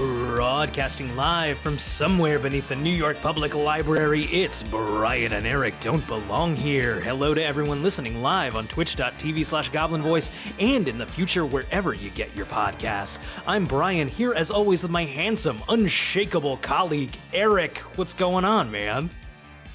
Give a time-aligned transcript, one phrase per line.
[0.00, 6.06] Broadcasting live from somewhere beneath the New York Public Library, it's Brian and Eric Don't
[6.06, 7.00] Belong Here.
[7.00, 11.92] Hello to everyone listening live on twitch.tv slash goblin voice and in the future wherever
[11.92, 13.18] you get your podcasts.
[13.46, 17.76] I'm Brian, here as always with my handsome, unshakable colleague, Eric.
[17.96, 19.10] What's going on, man?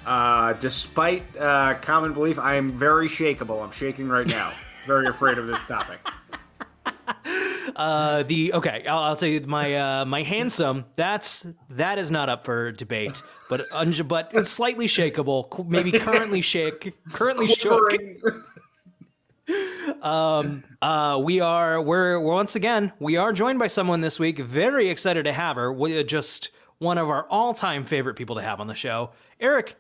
[0.07, 3.63] Uh, despite uh, common belief, I am very shakeable.
[3.63, 4.51] I'm shaking right now.
[4.87, 5.99] very afraid of this topic.
[7.75, 10.85] Uh, the okay, I'll, I'll tell you my uh, my handsome.
[10.95, 15.67] That's that is not up for debate, but unj- but it's slightly shakeable.
[15.67, 17.93] Maybe currently shake, currently shook.
[20.01, 24.39] Um, uh, we are we're once again we are joined by someone this week.
[24.39, 25.71] Very excited to have her.
[25.71, 29.11] We, just one of our all time favorite people to have on the show.
[29.39, 29.75] Eric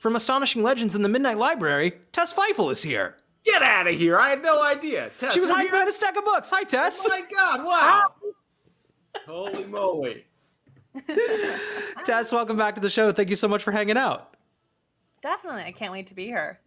[0.00, 1.94] from Astonishing Legends in the Midnight Library.
[2.12, 3.16] Tess Pfeifel is here.
[3.46, 4.18] Get out of here!
[4.18, 5.10] I had no idea.
[5.18, 6.50] Tess, She was you're hiding behind a stack of books.
[6.50, 7.06] Hi, Tess.
[7.06, 7.64] Oh my god!
[7.64, 8.12] Wow!
[9.24, 10.24] Holy moly!
[12.04, 13.12] Tess, welcome back to the show.
[13.12, 14.36] Thank you so much for hanging out.
[15.22, 15.62] Definitely.
[15.62, 16.58] I can't wait to be here.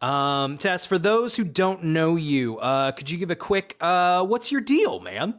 [0.00, 4.24] Um, Tess, for those who don't know you, uh, could you give a quick, uh,
[4.24, 5.34] what's your deal, man?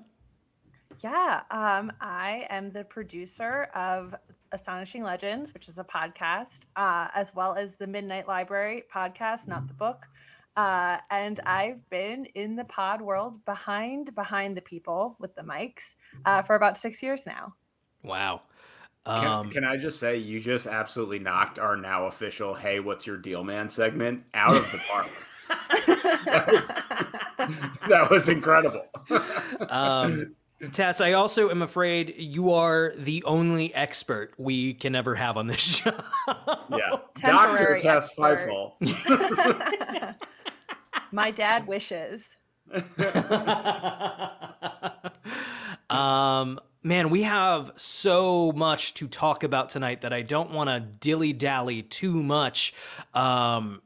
[1.02, 1.42] Yeah.
[1.52, 4.16] Um, I am the producer of
[4.52, 9.68] Astonishing Legends, which is a podcast, uh, as well as the Midnight Library podcast, not
[9.68, 10.08] the book.
[10.58, 15.94] Uh, and I've been in the pod world behind behind the people with the mics
[16.26, 17.54] uh, for about six years now.
[18.04, 18.42] Wow.
[19.06, 23.06] Can, Um, can I just say you just absolutely knocked our now official "Hey, what's
[23.08, 25.08] your deal, man?" segment out of the park.
[27.88, 28.84] that was incredible.
[29.70, 30.36] um,
[30.72, 35.46] Tess, I also am afraid you are the only expert we can ever have on
[35.48, 35.92] this show.
[36.28, 38.74] Yeah, Doctor Temporary Tess expert.
[38.82, 40.16] Pfeifel.
[41.12, 42.36] My dad wishes.
[45.90, 50.80] um, man, we have so much to talk about tonight that I don't want to
[50.80, 52.74] dilly dally too much.
[53.14, 53.82] Um,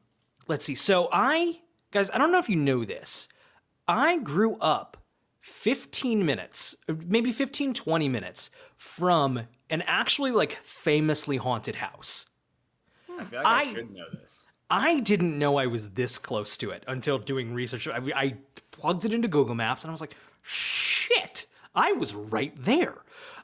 [0.48, 0.74] let's see.
[0.74, 1.60] So, I,
[1.90, 3.28] guys, I don't know if you know this.
[3.86, 4.96] I grew up
[5.40, 12.26] 15 minutes, maybe 15, 20 minutes from an actually like famously haunted house.
[13.18, 14.41] I feel like I, I- should know this.
[14.72, 17.86] I didn't know I was this close to it until doing research.
[17.86, 18.34] I, I
[18.70, 21.44] plugged it into Google Maps and I was like, shit,
[21.74, 23.02] I was right there.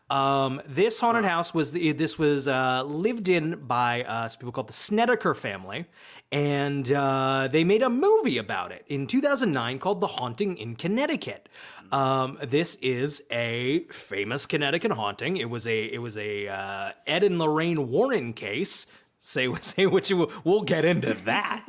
[0.08, 4.52] Um, this haunted house was the, this was uh, lived in by uh, some people
[4.52, 5.84] called the Snedeker family,
[6.32, 11.50] and uh, they made a movie about it in 2009 called The Haunting in Connecticut.
[11.92, 15.36] Um, this is a famous Connecticut haunting.
[15.36, 18.86] It was a it was a uh, Ed and Lorraine Warren case.
[19.20, 20.32] Say say what you will.
[20.44, 21.64] We'll get into that.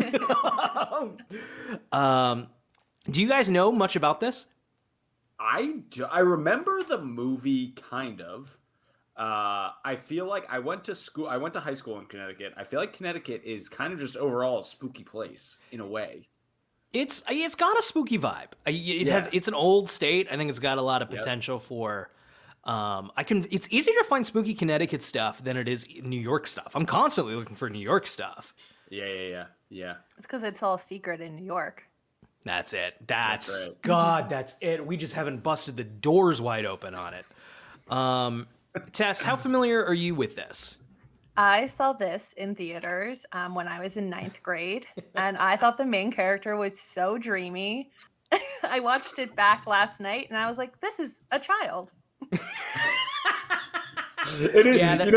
[1.92, 2.48] um,
[3.10, 4.48] do you guys know much about this?
[5.40, 5.80] I
[6.12, 8.56] I remember the movie kind of.
[9.18, 11.28] Uh, I feel like I went to school.
[11.28, 12.54] I went to high school in Connecticut.
[12.56, 16.28] I feel like Connecticut is kind of just overall a spooky place in a way.
[16.94, 18.52] It's it's got a spooky vibe.
[18.66, 19.30] I- It has Yeah.
[19.34, 20.28] it's an old state.
[20.32, 21.20] I think it's got a lot of Yep.
[21.22, 22.12] potential for.
[22.64, 23.48] Um, I can.
[23.52, 26.72] It's easier to find spooky Connecticut stuff than it is New York stuff.
[26.76, 28.54] I'm constantly looking for New York stuff.
[28.90, 29.94] Yeah, yeah, yeah, yeah.
[30.18, 31.84] It's because it's all secret in New York.
[32.44, 32.96] That's it.
[33.06, 33.82] That's, That's right.
[33.82, 34.30] God.
[34.30, 34.86] That's it.
[34.86, 37.26] We just haven't busted the doors wide open on it.
[37.92, 38.48] Um,
[38.92, 40.78] Tess, how familiar are you with this?
[41.36, 45.78] I saw this in theaters um, when I was in ninth grade, and I thought
[45.78, 47.92] the main character was so dreamy.
[48.70, 51.94] I watched it back last night, and I was like, "This is a child."
[54.42, 54.78] It is.
[54.78, 55.12] Yeah, that- you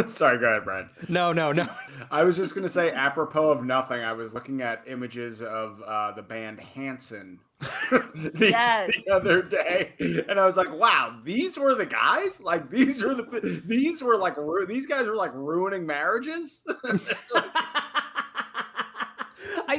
[0.00, 0.88] know, sorry, go ahead, Brian.
[1.08, 1.66] No, no, no.
[2.10, 6.12] I was just gonna say, apropos of nothing, I was looking at images of uh,
[6.12, 7.40] the band Hanson
[7.90, 8.90] the, Yes.
[9.06, 9.92] the other day,
[10.28, 12.40] and I was like, "Wow, these were the guys!
[12.40, 16.64] Like these were the these were like ru- these guys were like ruining marriages."
[19.70, 19.76] I,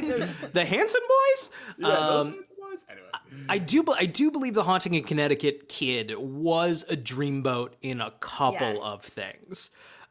[0.52, 1.50] the Hanson boys.
[1.78, 2.86] yeah, those Um, Hanson boys.
[2.90, 3.84] Anyway, I do.
[3.98, 8.78] I do believe the haunting in Connecticut kid was a dreamboat in a couple Yes.
[8.82, 9.70] of things,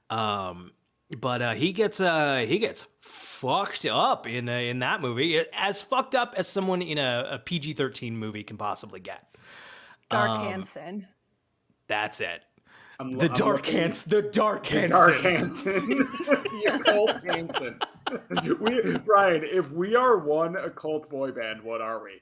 [0.10, 0.72] um,
[1.18, 5.82] but uh, he gets uh, he gets fucked up in uh, in that movie, as
[5.82, 9.24] fucked up as someone in a, a PG thirteen movie can possibly get.
[10.10, 11.08] Dark Um, Hanson.
[11.88, 12.42] That's it.
[13.00, 14.10] I'm, The I'm dark looking- Hanson.
[14.10, 14.90] The dark Hanson.
[14.92, 15.88] Dark Hanson.
[15.88, 17.80] the occult Hanson.
[18.60, 22.22] we, Brian, if we are one occult boy band, what are we?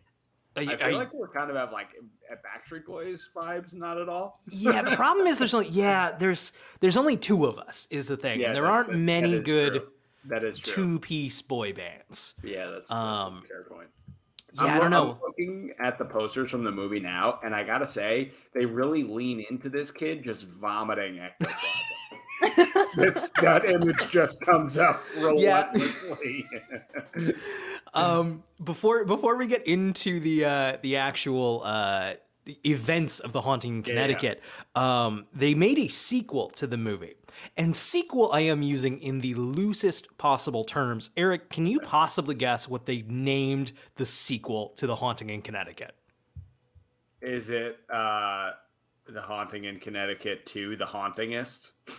[0.58, 1.90] I- I feel I- like we're kind of have like
[2.32, 4.40] at Backstreet Boys vibes, not at all.
[4.52, 8.18] yeah, the problem is there's only yeah there's there's only two of us is the
[8.18, 9.88] thing, Yeah, and there that- aren't that- that many is good true.
[10.26, 12.34] That is two piece boy bands.
[12.44, 13.88] Yeah, that's, that's Um, a fair point.
[14.56, 15.12] Yeah, I'm, I don't know.
[15.14, 19.04] I'm looking at the posters from the movie now, and I gotta say, they really
[19.04, 21.60] lean into this kid just vomiting ectoplasm.
[22.96, 25.26] that image just comes up Yeah.
[25.26, 26.46] relentlessly.
[27.94, 32.14] um, before before we get into the uh, the actual uh,
[32.66, 33.94] events of the haunting in Yeah, yeah.
[33.94, 34.42] Connecticut,
[34.76, 37.16] um, they made a sequel to the movie.
[37.56, 41.12] And sequel, I am using in the loosest possible terms.
[41.16, 45.94] Eric, can you possibly guess what they named the sequel to the haunting in Connecticut?
[47.22, 48.52] Is it uh,
[49.08, 51.72] the haunting in Connecticut 2, the hauntingest?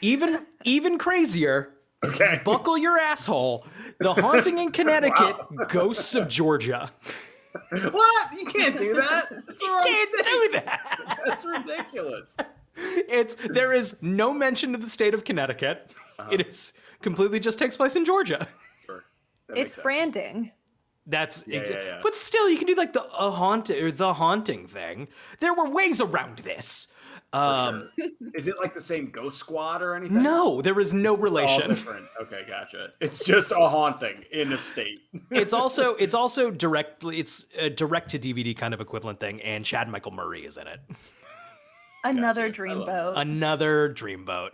[0.00, 1.74] Even even crazier.
[2.04, 2.40] Okay.
[2.44, 3.66] Buckle your asshole.
[3.98, 5.36] The haunting in Connecticut,
[5.68, 6.90] Ghosts of Georgia.
[7.70, 8.32] what?
[8.32, 9.24] You can't do that.
[9.30, 10.24] That's the wrong Can't state.
[10.24, 10.98] do that.
[11.26, 12.36] That's ridiculous.
[12.76, 15.92] It's there is no mention of the state of Connecticut.
[16.18, 16.28] Uh-huh.
[16.32, 16.72] It is
[17.02, 18.46] completely just takes place in Georgia.
[18.86, 19.02] Sure.
[19.56, 19.82] It's sense.
[19.82, 20.52] branding.
[21.06, 22.00] That's Yeah, exa- yeah, yeah.
[22.02, 25.08] but still, you can do like the a haunt or the haunting thing.
[25.40, 26.88] There were ways around this.
[27.32, 28.08] Um, sure.
[28.34, 30.22] Is it like the same ghost squad or anything?
[30.22, 31.72] no, there is no relation.
[32.22, 32.88] Okay, gotcha.
[33.00, 35.00] It's just a haunting in a state.
[35.30, 39.64] it's also it's also directly it's a direct to DVD kind of equivalent thing, and
[39.64, 40.80] Chad Michael Murray is in it.
[42.08, 42.62] Another Gotcha.
[42.62, 43.12] Dreamboat.
[43.16, 44.50] Another dreamboat.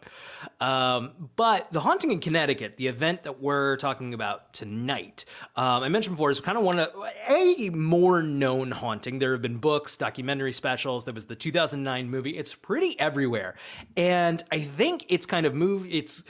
[0.61, 5.25] Um, but the haunting in Connecticut, the event that we're talking about tonight,
[5.57, 6.91] um, I mentioned before, is kind of one of
[7.29, 9.19] a more known haunting.
[9.19, 11.05] There have been books, documentary specials.
[11.05, 12.37] There was the 2009 movie.
[12.37, 13.55] It's pretty everywhere,
[13.97, 15.89] and I think it's kind of moved.
[15.91, 16.23] It's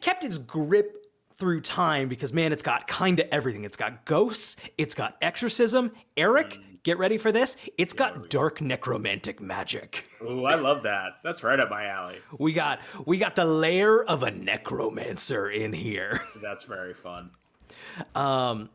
[0.00, 0.98] kept its grip
[1.34, 3.64] through time because man, it's got kind of everything.
[3.64, 4.56] It's got ghosts.
[4.78, 5.92] It's got exorcism.
[6.16, 7.56] Eric, get ready for this.
[7.78, 10.06] It's got dark necromantic magic.
[10.22, 11.18] Ooh, I love that.
[11.22, 12.18] That's right up my alley.
[12.38, 16.20] We got we got the lair of a necromancer in here.
[16.42, 17.30] That's very fun.
[18.14, 18.70] Um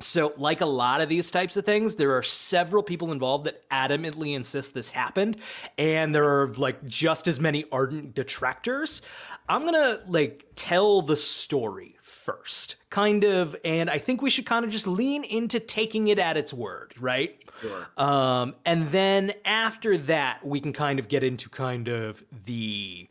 [0.00, 3.68] so, like a lot of these types of things, there are several people involved that
[3.68, 5.38] adamantly insist this happened,
[5.76, 9.02] and there are like just as many ardent detractors.
[9.48, 11.97] I'm gonna like tell the story
[12.28, 16.18] first, kind of, and I think we should kind of just lean into taking it
[16.18, 17.42] at its word, right?
[17.62, 17.86] Sure.
[17.96, 23.08] Um, and then after that, we can kind of get into kind of the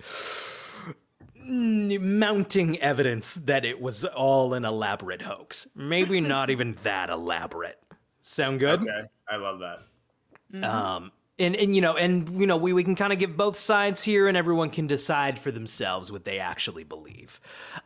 [1.47, 5.67] mounting evidence that it was all an elaborate hoax.
[5.73, 7.81] Maybe not even that elaborate.
[8.21, 8.81] Sound good?
[8.81, 10.63] Okay, I love that.
[10.63, 13.57] Um, and and you know, and you know, we, we can kind of give both
[13.57, 17.39] sides here, and everyone can decide for themselves what they actually believe.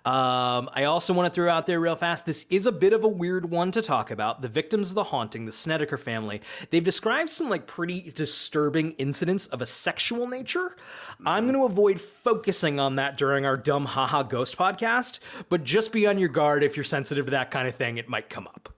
[0.05, 2.25] Um, I also want to throw out there real fast.
[2.25, 4.41] This is a bit of a weird one to talk about.
[4.41, 9.47] The victims of the haunting, the Snedeker family, they've described some like pretty disturbing incidents
[9.47, 10.77] of a sexual nature.
[11.25, 15.19] I'm going to avoid focusing on that during our dumb haha ghost podcast,
[15.49, 17.97] but just be on your guard if you're sensitive to that kind of thing.
[17.97, 18.73] It might come up.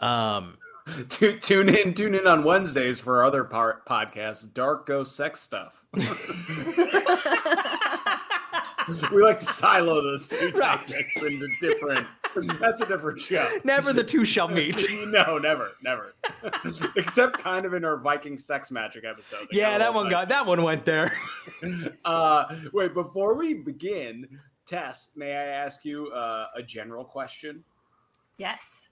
[0.00, 0.58] Um,
[1.08, 5.40] Tu- Tune in, tune in on Wednesdays for our other part podcasts, Dark Ghost Sex
[5.40, 5.84] Stuff.
[9.12, 12.06] we like to silo those two topics into different.
[12.60, 13.46] That's a different show.
[13.62, 14.84] never the two shall meet.
[15.08, 16.14] no, never, never.
[16.96, 19.48] Except kind of in our Viking sex magic episode.
[19.52, 21.12] Yeah, that little one got that one went there.
[22.04, 24.26] Uh, wait, before we begin,
[24.66, 27.62] Tess, may I ask you uh, a general question?
[28.38, 28.88] yes.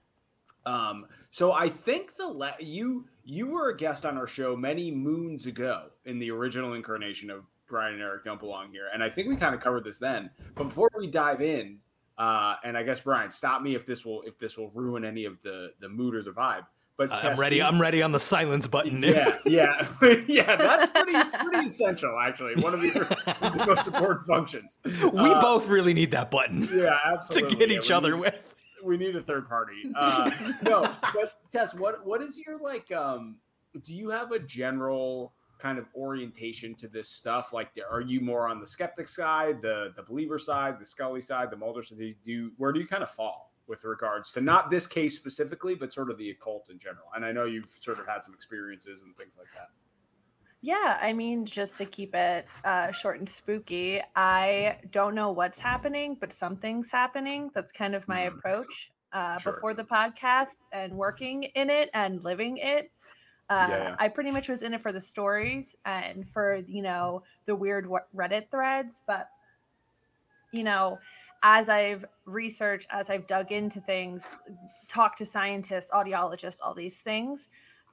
[0.65, 4.91] Um, so I think the la- you you were a guest on our show many
[4.91, 9.09] moons ago in the original incarnation of Brian and Eric Don't Belong Here, and I
[9.09, 10.29] think we kind of covered this then.
[10.55, 11.77] But before we dive in,
[12.17, 15.25] uh, and I guess Brian, stop me if this will if this will ruin any
[15.25, 16.65] of the the mood or the vibe.
[16.97, 17.61] But I'm ready.
[17.63, 19.01] I'm ready on the silence button.
[19.01, 19.87] yeah, yeah,
[20.27, 20.55] yeah.
[20.55, 21.13] That's pretty
[21.49, 22.61] pretty essential, actually.
[22.61, 23.07] One of your
[23.65, 24.77] most important functions.
[24.85, 24.91] we
[25.31, 27.49] Uh, both really need that button yeah, absolutely.
[27.51, 28.50] to get Yeah, each other need- with.
[28.83, 29.91] We need a third party.
[29.95, 30.31] Uh,
[30.63, 32.91] no, but Tess, what what is your like?
[32.91, 33.37] Um,
[33.83, 37.53] do you have a general kind of orientation to this stuff?
[37.53, 41.51] Like, are you more on the skeptic side, the the believer side, the Scully side,
[41.51, 41.99] the Mulder side?
[41.99, 45.75] Do you, where do you kind of fall with regards to not this case specifically,
[45.75, 47.05] but sort of the occult in general?
[47.15, 49.69] And I know you've sort of had some experiences and things like that.
[50.61, 55.59] Yeah, I mean, just to keep it uh, short and spooky, I don't know what's
[55.59, 57.49] happening, but something's happening.
[57.55, 58.37] That's kind of my Mhm.
[58.37, 59.53] approach uh, Sure.
[59.53, 62.91] before the podcast and working in it and living it.
[63.49, 63.95] Uh, Yeah.
[63.99, 67.87] I pretty much was in it for the stories and for you know the weird
[68.15, 69.29] Reddit threads, but
[70.53, 70.99] you know,
[71.43, 74.23] as I've researched, as I've dug into things,
[74.87, 77.47] talked to scientists, audiologists, all these things,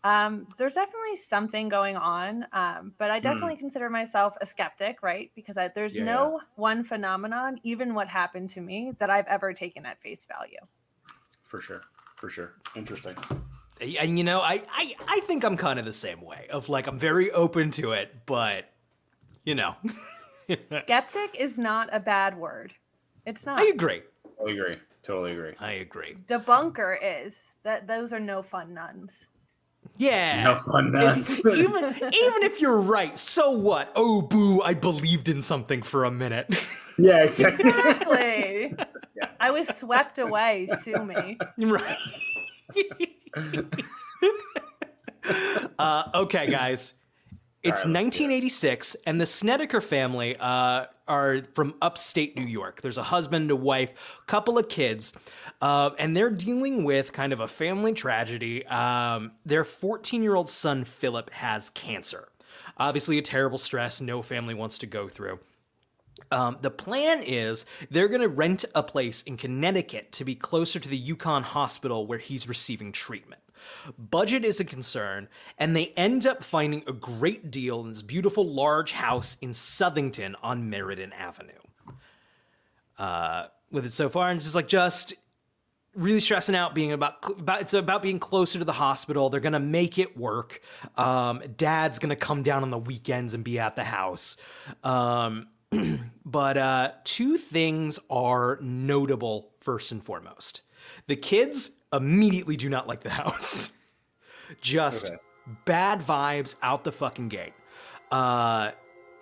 [0.04, 2.46] um, there's definitely something going on.
[2.52, 5.30] Um, but I definitely consider myself a skeptic, right?
[5.34, 9.52] Because I, there's Yeah, no one phenomenon, even what happened to me, that I've ever
[9.52, 10.58] taken at face value.
[11.44, 11.82] For sure.
[12.16, 12.54] for sure.
[12.76, 13.16] Interesting.
[13.80, 16.46] And you know, I, I I think I'm kind of the same way.
[16.50, 18.70] Of like, I'm very open to it, but
[19.44, 19.76] you know,
[20.82, 22.74] Skeptic is not a bad word.
[23.26, 23.60] It's not.
[23.60, 24.02] I agree.
[24.46, 24.76] I agree.
[25.02, 25.54] Totally agree.
[25.60, 26.16] I agree.
[26.26, 29.26] Debunker is that those are no fun nuns.
[29.96, 30.44] Yeah.
[30.44, 31.40] No fun nuns.
[31.44, 33.90] Even even if you're right, so what?
[33.96, 36.54] Oh boo, I believed in something for a minute.
[36.98, 37.68] yeah, exactly.
[37.68, 38.74] Exactly.
[39.16, 39.30] Yeah.
[39.40, 40.68] I was swept away.
[40.82, 41.38] Sue me.
[41.58, 41.96] right.
[45.78, 46.94] uh, okay, guys.
[47.64, 48.28] It's All right, let's it.
[48.28, 52.82] 1986, and the Snedeker family uh, are from upstate New York.
[52.82, 55.12] There's a husband, a wife, couple of kids,
[55.60, 58.66] uh, and they're dealing with kind of a family tragedy.
[58.66, 62.28] Um, their 14 year old son, Philip, has cancer.
[62.76, 65.40] Obviously, a terrible stress no family wants to go through.
[66.30, 70.78] Um, the plan is they're going to rent a place in Connecticut to be closer
[70.78, 73.40] to the UConn hospital where he's receiving treatment.
[73.98, 78.46] Budget is a concern, and they end up finding a great deal in this beautiful
[78.46, 81.52] large house in Southington on Meriden Avenue.
[82.98, 85.14] Uh, with it so far, and it's just like just
[85.98, 89.28] really stressing out being about, about it's about being closer to the hospital.
[89.30, 90.60] They're gonna make it work.
[90.96, 94.36] Um, dad's gonna come down on the weekends and be at the house.
[94.84, 95.48] Um,
[96.24, 100.62] but uh, two things are notable first and foremost.
[101.08, 103.72] The kids immediately do not like the house.
[104.60, 105.16] Just Okay.
[105.66, 107.52] bad vibes out the fucking gate.
[108.10, 108.70] Uh,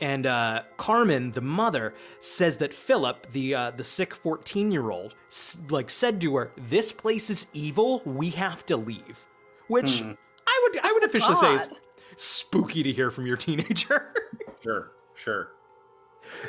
[0.01, 5.15] and uh, Carmen, the mother, says that Philip, the uh, the sick fourteen year old,
[5.29, 8.03] s- like said to her, "This place is evil.
[8.05, 9.25] We have to leave."
[9.69, 10.03] Which
[10.47, 11.69] I would I would officially say is
[12.17, 14.13] spooky to hear from your teenager.
[14.63, 15.49] Sure, sure.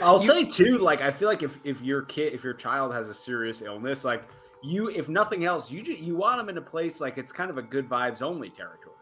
[0.01, 3.09] I'll say too, like I feel like if if your kid, if your child has
[3.09, 4.23] a serious illness, like
[4.63, 7.51] you, if nothing else, you ju- you want them in a place like it's kind
[7.51, 8.95] of a good vibes only territory.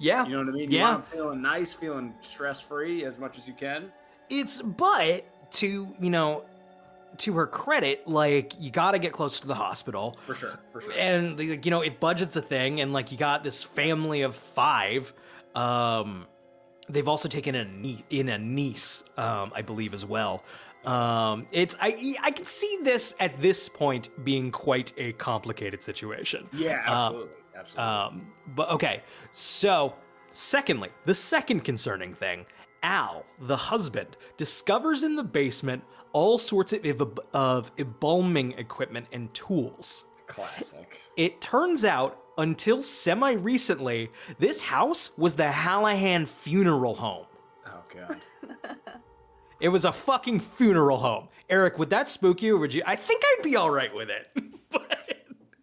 [0.00, 0.70] Yeah, You know what I mean?
[0.70, 1.00] You Yeah.
[1.00, 3.92] feeling nice, feeling stress free as much as you can.
[4.28, 6.44] it's but to you know
[7.18, 10.16] to her credit, like you got to get close to the hospital.
[10.26, 10.92] For sure, for sure.
[10.96, 14.34] and like, you know if budget's a thing and like you got this family of
[14.36, 15.12] five
[15.54, 16.26] um
[16.88, 20.42] they've also taken a nie- in a niece um i believe as well
[20.84, 26.48] um it's i i can see this at this point being quite a complicated situation
[26.52, 27.12] yeah, Uh,
[27.56, 29.02] absolutely, um, but okay,
[29.32, 29.94] so
[30.32, 32.46] secondly, the second concerning thing
[32.82, 40.04] Al, the husband, discovers in the basement all sorts of, of embalming equipment and tools.
[40.26, 41.00] Classic.
[41.16, 47.26] It turns out, until semi recently, this house was the Hallahan funeral home.
[47.66, 48.16] Oh god.
[49.60, 51.28] It was a fucking funeral home.
[51.48, 52.56] Eric, would that spook you?
[52.56, 52.82] Or would you?
[52.86, 54.28] I think I'd be all right with it.
[54.70, 55.19] but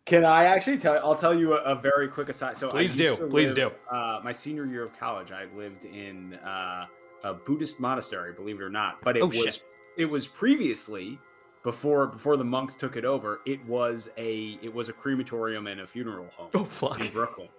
[0.07, 0.97] Can I actually tell?
[0.99, 2.57] I'll tell you a, a very quick aside.
[2.57, 6.85] So Please do, please live, Uh, my senior year of college, I lived in uh,
[7.25, 8.31] a Buddhist monastery.
[8.31, 9.63] Believe it or not, but it Oh, was shit.
[9.97, 11.19] it was previously
[11.63, 13.41] before before the monks took it over.
[13.45, 17.01] It was a it was a crematorium and a funeral home oh fuck.
[17.01, 17.49] in Brooklyn,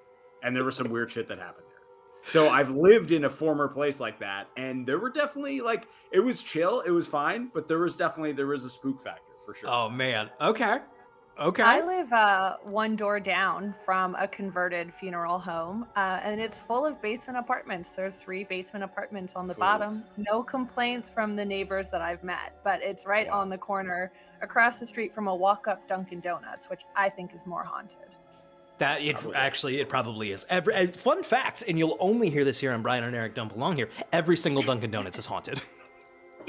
[0.43, 1.75] and there was some weird shit that happened there.
[2.33, 6.21] So I've lived in a former place like that, and there were definitely like it
[6.21, 9.52] was chill, it was fine, but there was definitely there was a spook factor for
[9.52, 9.69] sure.
[9.69, 10.31] Oh man.
[10.40, 10.78] Okay.
[11.40, 11.62] Okay.
[11.62, 16.85] I live uh, one door down from a converted funeral home, uh, and it's full
[16.85, 17.92] of basement apartments.
[17.92, 19.61] There's three basement apartments on the Cool.
[19.61, 20.04] bottom.
[20.16, 23.40] No complaints from the neighbors that I've met, but it's right Wow.
[23.42, 24.11] on the corner
[24.42, 28.16] across the street from a walk up Dunkin' Donuts, which I think is more haunted.
[28.78, 29.37] That it Probably.
[29.37, 30.45] actually it probably is.
[30.50, 33.52] Every uh, fun fact, and you'll only hear this here on Brian and Eric don't
[33.52, 33.90] belong here.
[34.12, 35.62] Every single Dunkin' Donuts is haunted.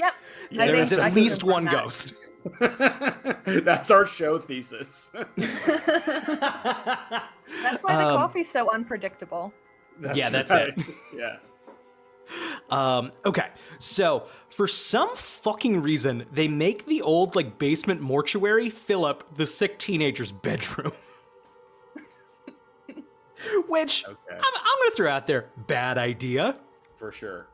[0.00, 0.14] Yep.
[0.50, 1.72] Yeah, I there think is I at least one that.
[1.84, 2.14] ghost.
[3.64, 5.10] That's our show thesis.
[5.36, 5.42] That's
[7.82, 9.52] why the Um, coffee's so unpredictable.
[10.14, 10.74] Yeah, that's it.
[11.14, 11.36] Yeah.
[12.70, 13.48] Um, okay,
[13.80, 19.46] so for some fucking reason, they make the old like basement mortuary fill up the
[19.46, 20.92] sick teenager's bedroom.
[23.68, 24.16] Which Okay.
[24.30, 26.56] I'm, I'm gonna throw out there, bad idea.
[26.96, 27.48] For sure.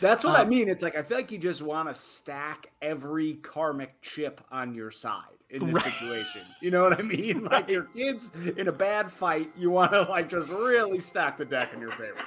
[0.00, 0.68] That's what I Um, mean.
[0.68, 4.90] It's like I feel like you just want to stack every karmic chip on your
[4.90, 5.84] side in this Right.
[5.92, 6.42] situation.
[6.60, 7.44] You know what I mean?
[7.50, 11.44] Like your kids in a bad fight, you want to like just really stack the
[11.44, 12.18] deck in your favor.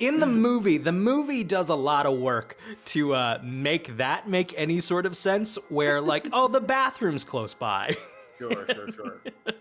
[0.00, 4.52] In the movie, the movie does a lot of work to uh, make that make
[4.56, 5.56] any sort of sense.
[5.68, 7.96] Where like, oh, the bathroom's close by.
[8.38, 9.20] Sure, sure, sure.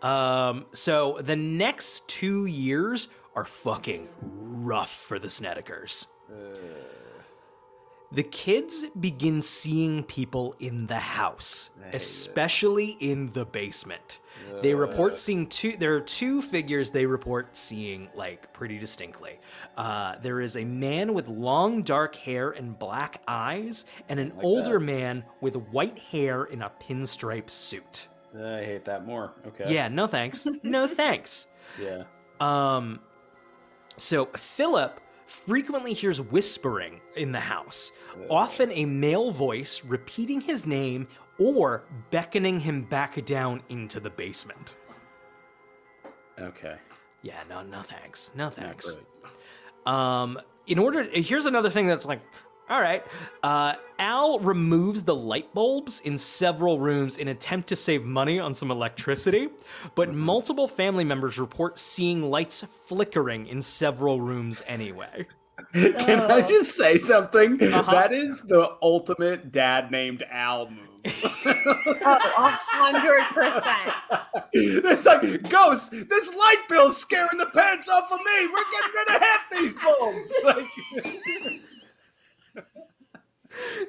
[0.00, 6.06] Um, so the next two years are fucking rough for the Snedekers.
[8.12, 12.02] The kids begin seeing people in the house, this.
[12.02, 14.20] especially in the basement.
[14.60, 15.76] They report seeing two.
[15.76, 19.40] There are two figures they report seeing like pretty distinctly.
[19.76, 24.78] Uh, there is a man with long dark hair and black eyes, and an older
[24.78, 28.08] man with white hair in a pinstripe suit.
[28.36, 29.32] I hate that more.
[29.46, 29.72] Okay.
[29.72, 30.46] Yeah, no thanks.
[30.62, 31.48] No thanks.
[31.80, 32.04] Yeah.
[32.40, 33.00] Um,
[33.96, 37.92] so Philip frequently hears whispering in the house,
[38.28, 44.76] often a male voice repeating his name or beckoning him back down into the basement.
[46.38, 46.76] Okay.
[47.22, 48.32] Yeah, no, no thanks.
[48.34, 48.96] No thanks.
[49.86, 52.20] Um, in order, here's another thing that's like,
[52.72, 53.04] all right.
[53.42, 58.54] Uh, Al removes the light bulbs in several rooms in attempt to save money on
[58.54, 59.48] some electricity,
[59.94, 65.26] but multiple family members report seeing lights flickering in several rooms anyway.
[65.74, 66.48] Can I Oh.
[66.48, 67.62] just say something?
[67.62, 67.92] Uh-huh.
[67.92, 70.88] That is the ultimate dad named Al move.
[71.04, 73.94] Oh, hundred percent.
[74.52, 78.46] it's like, Ghost, this light bill's scaring the pants off of me.
[78.46, 80.32] We're getting rid of half these bulbs.
[80.44, 81.60] Like,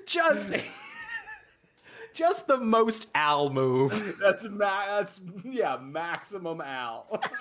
[0.05, 0.53] Just,
[2.13, 4.17] just the most Al move.
[4.21, 7.21] that's ma- that's yeah, maximum Al.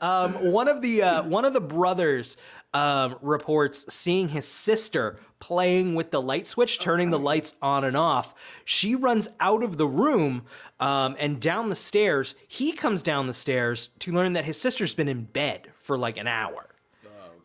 [0.00, 2.36] Um, one of the uh, one of the brothers
[2.74, 7.96] um, reports seeing his sister playing with the light switch, turning the lights on and
[7.96, 8.34] off.
[8.64, 10.44] She runs out of the room
[10.80, 12.34] um, and down the stairs.
[12.48, 16.16] He comes down the stairs to learn that his sister's been in bed for like
[16.16, 16.68] an hour.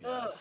[0.04, 0.34] Ugh.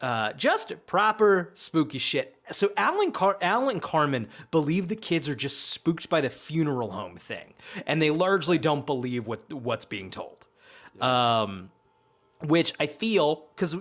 [0.00, 2.36] Uh, just proper spooky shit.
[2.52, 6.92] So Alan Car- Al and Carmen believe the kids are just spooked by the funeral
[6.92, 7.54] home thing,
[7.86, 10.46] and they largely don't believe what what's being told.
[11.00, 11.70] Um,
[12.44, 13.76] which I feel because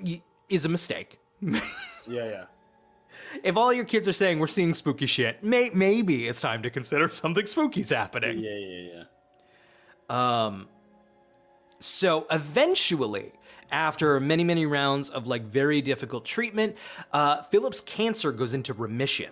[0.50, 1.20] is a mistake.
[1.42, 1.60] yeah,
[2.08, 2.44] yeah.
[3.44, 6.72] if all your kids are saying we're seeing spooky shit, may- maybe it's time to
[6.72, 8.40] consider something spooky's happening.
[8.40, 9.04] Yeah, yeah,
[10.10, 10.46] yeah.
[10.46, 10.68] Um,
[11.80, 13.34] so eventually,
[13.72, 16.76] after many, many rounds of like very difficult treatment,
[17.12, 19.32] uh, Philip's cancer goes into remission.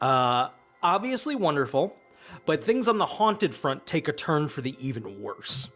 [0.00, 0.48] Uh,
[0.82, 1.96] obviously wonderful,
[2.46, 5.68] but things on the haunted front take a turn for the even worse.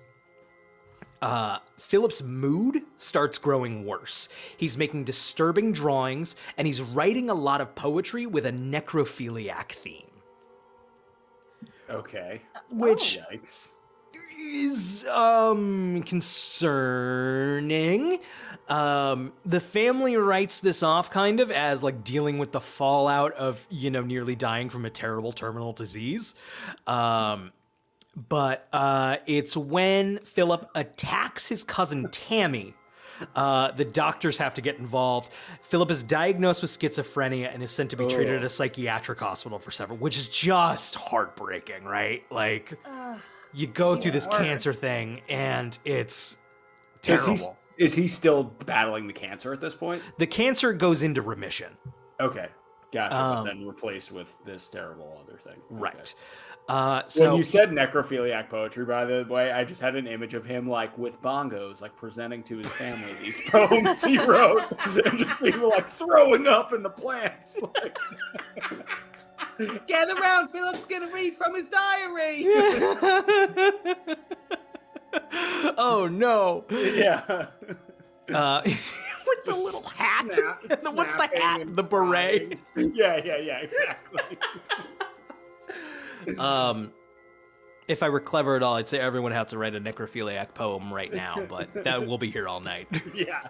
[1.22, 4.28] Uh, Philip's mood starts growing worse.
[4.56, 10.02] He's making disturbing drawings and he's writing a lot of poetry with a necrophiliac theme.
[11.88, 12.42] Okay.
[12.70, 13.70] Which Yikes.
[14.40, 18.20] Is um concerning.
[18.68, 23.64] Um the family writes this off kind of as like dealing with the fallout of,
[23.70, 26.34] you know, nearly dying from a terrible terminal disease.
[26.86, 27.52] Um
[28.28, 32.74] but uh it's when Philip attacks his cousin Tammy
[33.34, 35.32] uh, the doctors have to get involved.
[35.62, 39.58] Philip is diagnosed with schizophrenia and is sent to be treated at a psychiatric hospital
[39.58, 42.24] for several, which is just heartbreaking, right?
[42.30, 42.92] Like, Ugh.
[43.56, 46.38] You go through this cancer thing and it's Is
[47.02, 47.56] terrible.
[47.78, 50.02] he, is he still battling the cancer at this point?
[50.18, 51.72] The cancer goes into remission.
[52.20, 52.48] Okay.
[52.92, 53.16] Gotcha.
[53.16, 55.54] Um, but then replaced with this terrible other thing.
[55.72, 55.80] Okay.
[55.82, 56.14] Right.
[56.68, 60.34] Uh, When so you said necrophiliac poetry, by the way, I just had an image
[60.34, 64.64] of him like with bongos, like presenting to his family these poems he wrote,
[65.04, 67.60] and just people like throwing up in the plants.
[67.62, 67.96] Like,
[69.86, 72.46] Gather round, Philip's gonna read from his diary.
[75.78, 76.64] oh no.
[76.70, 77.46] yeah.
[78.32, 80.32] Uh, with the little hat.
[80.34, 81.74] Snap- And the- what's the hat?
[81.76, 82.58] The beret.
[82.74, 82.92] crying.
[82.94, 84.38] Yeah, yeah, yeah, exactly.
[86.38, 86.92] Um,
[87.86, 90.92] if I were clever at all, I'd say everyone has to write a necrophiliac poem
[90.92, 92.88] right now, but that will be here all night.
[93.14, 93.42] yeah.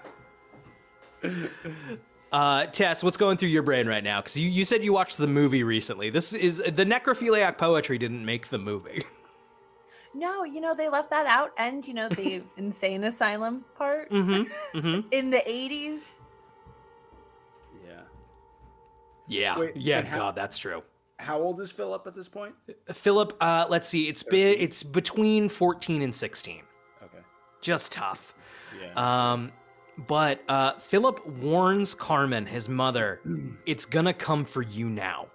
[2.32, 4.20] Uh, Tess, what's going through your brain right now?
[4.20, 6.10] Because you, you said you watched the movie recently.
[6.10, 9.04] This is the necrophiliac poetry didn't make the movie.
[10.16, 14.44] No, you know they left that out, and you know the insane asylum part mm-hmm.
[14.78, 15.08] Mm-hmm.
[15.12, 16.14] in the eighties.
[17.86, 18.00] Yeah.
[19.28, 19.58] Yeah.
[19.58, 19.98] Wait, yeah.
[19.98, 20.82] and how- God, that's true.
[21.18, 22.54] How old is Philip at this point?
[22.92, 24.08] Philip, uh, let's see.
[24.08, 26.62] It's been it's between fourteen and sixteen.
[27.02, 27.22] Okay.
[27.60, 28.34] Just tough.
[28.80, 29.32] Yeah.
[29.32, 29.52] Um,
[30.08, 33.20] but uh, Philip warns Carmen, his mother,
[33.64, 35.26] it's gonna come for you now,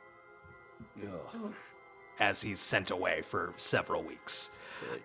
[1.04, 1.54] Ugh.
[2.20, 4.52] as he's sent away for several weeks.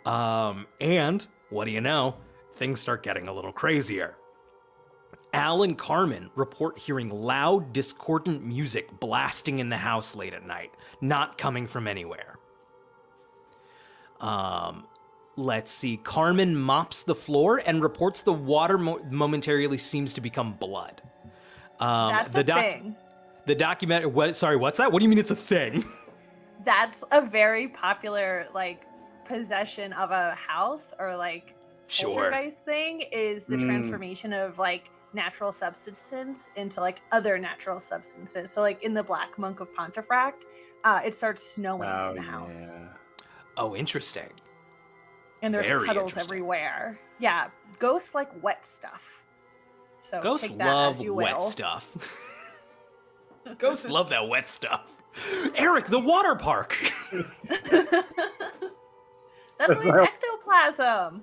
[0.05, 2.17] Um, and what do you know?
[2.57, 4.17] Things start getting a little crazier.
[5.33, 10.71] Al and Carmen report hearing loud, discordant music blasting in the house late at night,
[11.01, 12.39] not coming from anywhere.
[14.21, 14.87] Um,
[15.37, 15.97] let's see.
[15.99, 21.03] Carmen mops the floor and reports the water mo- momentarily seems to become blood.
[21.81, 22.97] Um, That's the a doc- thing.
[23.47, 24.07] The documentary.
[24.11, 24.35] What?
[24.37, 24.91] Sorry, what's that?
[24.91, 25.85] What do you mean it's a thing?
[26.65, 28.83] That's a very popular like
[29.25, 31.55] possession of a house or like
[31.89, 32.13] Sure.
[32.31, 33.67] poltergeist thing is the Mm.
[33.67, 38.51] transformation of like natural substances into like other natural substances.
[38.51, 40.45] So like in the Black Monk of Pontefract,
[40.83, 42.89] uh, it starts snowing Oh, in the house, yeah.
[43.57, 44.29] Oh, interesting.
[45.43, 46.99] And there's Very puddles everywhere.
[47.19, 49.03] Yeah, ghosts like wet stuff.
[50.11, 51.41] So Ghosts love wet will.
[51.41, 51.97] stuff.
[53.59, 54.93] Ghosts love that wet stuff.
[55.57, 56.77] Eric, the water park.
[59.59, 61.23] That's That's like ectoplasm.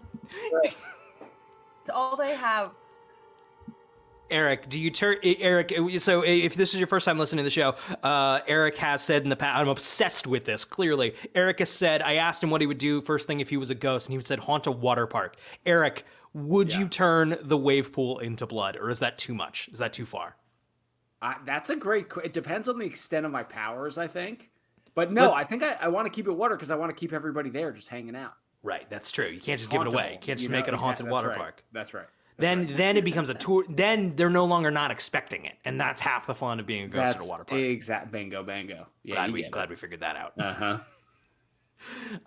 [0.64, 2.72] it's all they have.
[4.34, 5.72] Eric, do you turn eh, Eric?
[5.72, 8.76] Eh, so, eh, if this is your first time listening to the show, uh, Eric
[8.78, 10.66] has said in the past, I'm obsessed with this.
[10.66, 13.58] Clearly, Eric has said, I asked him what he would do first thing if he
[13.58, 15.36] was a ghost, and he said haunt a water park.
[15.68, 19.70] Eric, would you turn the wave pool into blood, or is that too much?
[19.72, 20.36] Is that too far?
[21.22, 22.10] I, that's a great.
[22.10, 24.50] que- It depends on the extent of my powers, I think.
[24.96, 26.90] But no, But- I think I, I want to keep it water because I want
[26.90, 28.34] to keep everybody there, just hanging out.
[28.64, 29.28] Right, that's true.
[29.28, 30.14] You can't just give it away.
[30.14, 31.38] You can't just you make it a haunted Exact- water right.
[31.38, 31.64] park.
[31.72, 32.08] That's right.
[32.38, 32.78] Then, right.
[32.78, 33.64] then it becomes a tour.
[33.70, 36.88] Then they're no longer not expecting it, and that's half the fun of being a
[36.88, 37.62] ghost that's at a water park.
[37.62, 38.88] exact bingo bingo.
[39.04, 40.34] Yeah, glad we glad we figured that out.
[40.38, 40.78] Uh huh.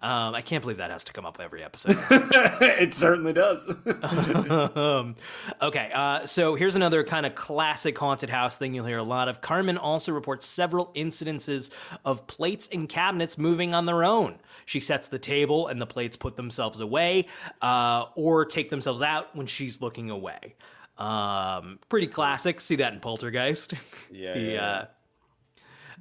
[0.03, 1.97] Um, I can't believe that has to come up every episode.
[2.11, 3.69] it certainly does.
[4.03, 5.15] um,
[5.63, 9.29] okay, uh, so here's another kind of classic haunted house thing you'll hear a lot
[9.29, 9.41] of.
[9.41, 11.71] Carmen also reports several incidences
[12.05, 14.37] of plates and cabinets moving on their own.
[14.65, 17.27] She sets the table and the plates put themselves away
[17.63, 20.57] uh, or take themselves out when she's looking away.
[20.99, 22.61] Um, pretty classic.
[22.61, 23.75] See that in Poltergeist.
[24.11, 24.85] Yeah, The, yeah,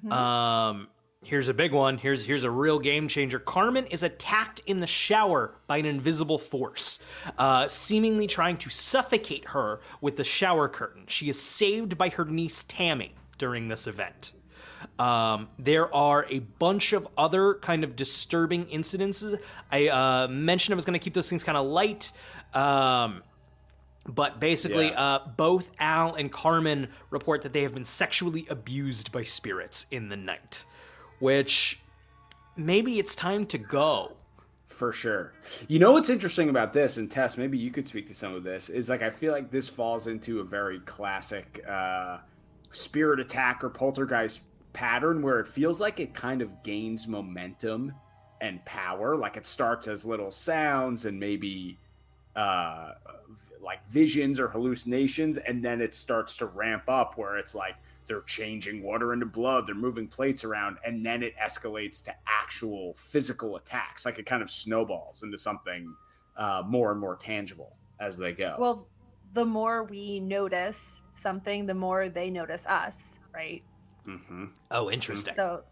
[0.09, 0.87] uh, um,
[1.25, 1.97] here's a big one.
[1.97, 3.39] Here's here's a real game changer.
[3.39, 6.99] Carmen is attacked in the shower by an invisible force,
[7.37, 11.03] uh, seemingly trying to suffocate her with the shower curtain.
[11.07, 14.31] She is saved by her niece Tammy during this event.
[14.99, 19.39] Um, there are a bunch of other kind of disturbing incidences.
[19.71, 22.11] I uh, mentioned I was going to keep those things kind of light.
[22.53, 23.23] Um,
[24.07, 25.01] but basically, Yeah.
[25.15, 30.09] uh, both Al and Carmen report that they have been sexually abused by spirits in
[30.09, 30.63] the night,
[31.19, 31.79] which
[32.55, 34.13] maybe it's time to go.
[34.67, 35.31] For sure.
[35.69, 38.43] You know what's interesting about this, and Tess, maybe you could speak to some of
[38.43, 42.17] this, is like I feel like this falls into a very classic uh,
[42.71, 44.41] spirit attack or poltergeist
[44.73, 47.93] pattern where it feels like it kind of gains momentum
[48.41, 49.15] and power.
[49.15, 51.77] Like it starts as little sounds and maybe
[52.35, 52.95] uh,
[53.61, 57.75] like visions or hallucinations, and then it starts to ramp up where it's like
[58.07, 62.93] they're changing water into blood, they're moving plates around, and then it escalates to actual
[62.95, 64.05] physical attacks.
[64.05, 65.93] Like it kind of snowballs into something
[66.37, 68.55] uh, more and more tangible as they go.
[68.59, 68.87] Well,
[69.33, 73.63] the more we notice something, the more they notice us, right?
[74.07, 74.45] Mm-hmm.
[74.71, 75.33] Oh, interesting.
[75.35, 75.63] So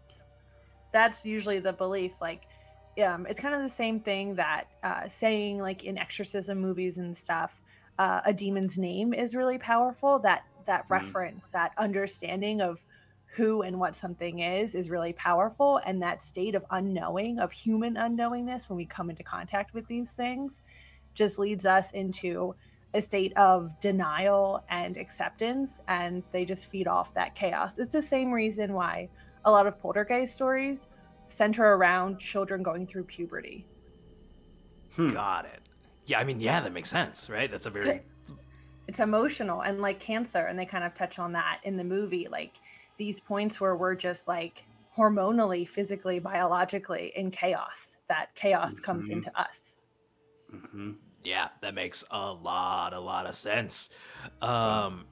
[0.92, 2.14] that's usually the belief.
[2.20, 2.42] Like,
[3.04, 7.16] um, it's kind of the same thing that uh, saying, like in exorcism movies and
[7.16, 7.60] stuff,
[7.98, 10.18] uh, a demon's name is really powerful.
[10.18, 10.90] That that Mhm.
[10.90, 12.84] reference, that understanding of
[13.36, 15.80] who and what something is, is really powerful.
[15.84, 20.12] And that state of unknowing, of human unknowingness, when we come into contact with these
[20.12, 20.62] things,
[21.14, 22.54] just leads us into
[22.94, 28.00] a state of denial and acceptance and they just feed off that chaos it's the
[28.00, 29.08] same reason why
[29.44, 30.86] a lot of poltergeist stories
[31.28, 33.66] center around children going through puberty
[34.94, 35.10] Hmm.
[35.10, 35.60] Got it.
[36.06, 37.50] Yeah, I mean, yeah, that makes sense, right?
[37.50, 38.02] That's a very
[38.88, 42.28] it's emotional and like cancer and they kind of touch on that in the movie
[42.28, 42.54] like
[42.96, 44.64] these points where we're just like
[44.96, 49.12] hormonally physically biologically in chaos that chaos comes Mhm.
[49.14, 49.76] into us
[50.50, 50.92] hmm
[51.24, 53.88] Yeah, that makes a lot, a lot of sense.
[54.42, 55.06] Um,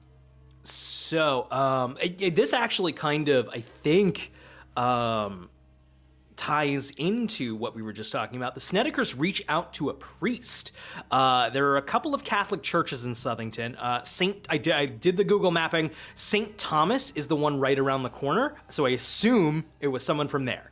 [0.61, 4.31] so, um, it- it- this actually kind of, I think,
[4.77, 5.49] um,
[6.35, 8.55] ties into what we were just talking about.
[8.55, 10.71] The Snedekers reach out to a priest.
[11.11, 13.75] Uh, there are a couple of Catholic churches in Southington.
[13.77, 15.91] Uh, Saint, I did, I did the Google mapping.
[16.15, 20.27] Saint Thomas is the one right around the corner, so I assume it was someone
[20.27, 20.71] from there.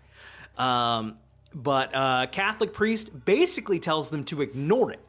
[0.57, 1.17] Um,
[1.53, 4.99] but uh, Catholic priest basically tells them to ignore it.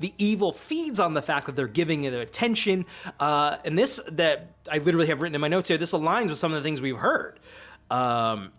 [0.00, 2.86] The evil feeds on the fact that they're giving it attention,
[3.20, 5.78] uh, and this that I literally have written in my notes here.
[5.78, 7.38] This aligns with some of the things we've heard.
[7.88, 8.52] Um,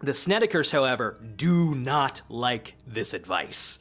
[0.00, 3.78] the Snedekers, however, do not like this advice.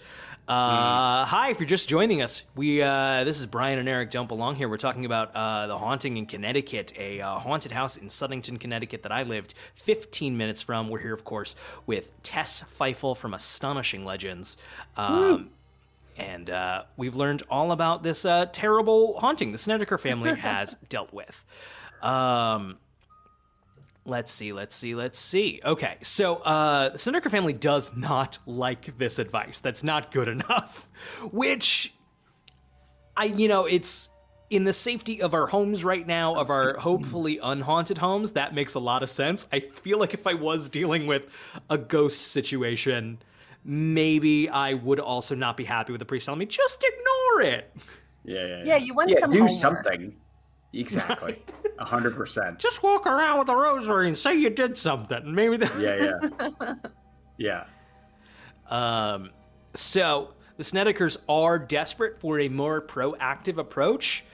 [0.47, 4.27] Uh, Hi, if you're just joining us, we uh, this is Brian and Eric Don't
[4.27, 4.69] Belong here.
[4.69, 9.03] We're talking about uh, the haunting in Connecticut, a uh, haunted house in Southington, Connecticut
[9.03, 10.87] that I lived 15 minutes from.
[10.87, 11.53] We're here, of course,
[11.85, 14.55] with Tess Pfeifel from Astonishing Legends.
[14.95, 15.49] Um,
[16.15, 21.13] and uh, we've learned all about this uh, terrible haunting the Snedeker family has dealt
[21.13, 21.43] with.
[22.01, 22.77] Um,
[24.07, 25.59] let's see, let's see, let's see.
[25.63, 29.59] Okay, so uh, the Snedeker family does not like this advice.
[29.59, 30.89] That's not good enough.
[31.31, 31.93] Which,
[33.15, 34.09] I, you know, it's
[34.49, 38.31] in the safety of our homes right now, of our hopefully unhaunted homes.
[38.31, 39.45] That makes a lot of sense.
[39.51, 41.23] I feel like if I was dealing with
[41.69, 43.19] a ghost situation,
[43.65, 47.75] maybe I would also not be happy with the priest telling me just ignore it.
[48.23, 49.51] Yeah, yeah, Yeah, you want yeah, some do homework.
[49.57, 50.15] something.
[50.73, 52.59] Exactly, a hundred percent.
[52.59, 55.33] Just walk around with a rosary and say you did something.
[55.33, 55.79] Maybe that.
[55.79, 56.19] Yeah,
[56.59, 56.73] yeah,
[58.69, 59.13] yeah.
[59.13, 59.31] Um,
[59.73, 64.25] so the Snedekers are desperate for a more proactive approach.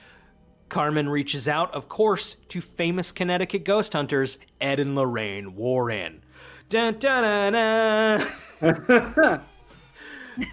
[0.68, 6.24] Carmen reaches out, of course, to famous Connecticut ghost hunters Ed and Lorraine Warren.
[6.68, 8.26] Dun, dun, dun,
[8.60, 9.40] dun.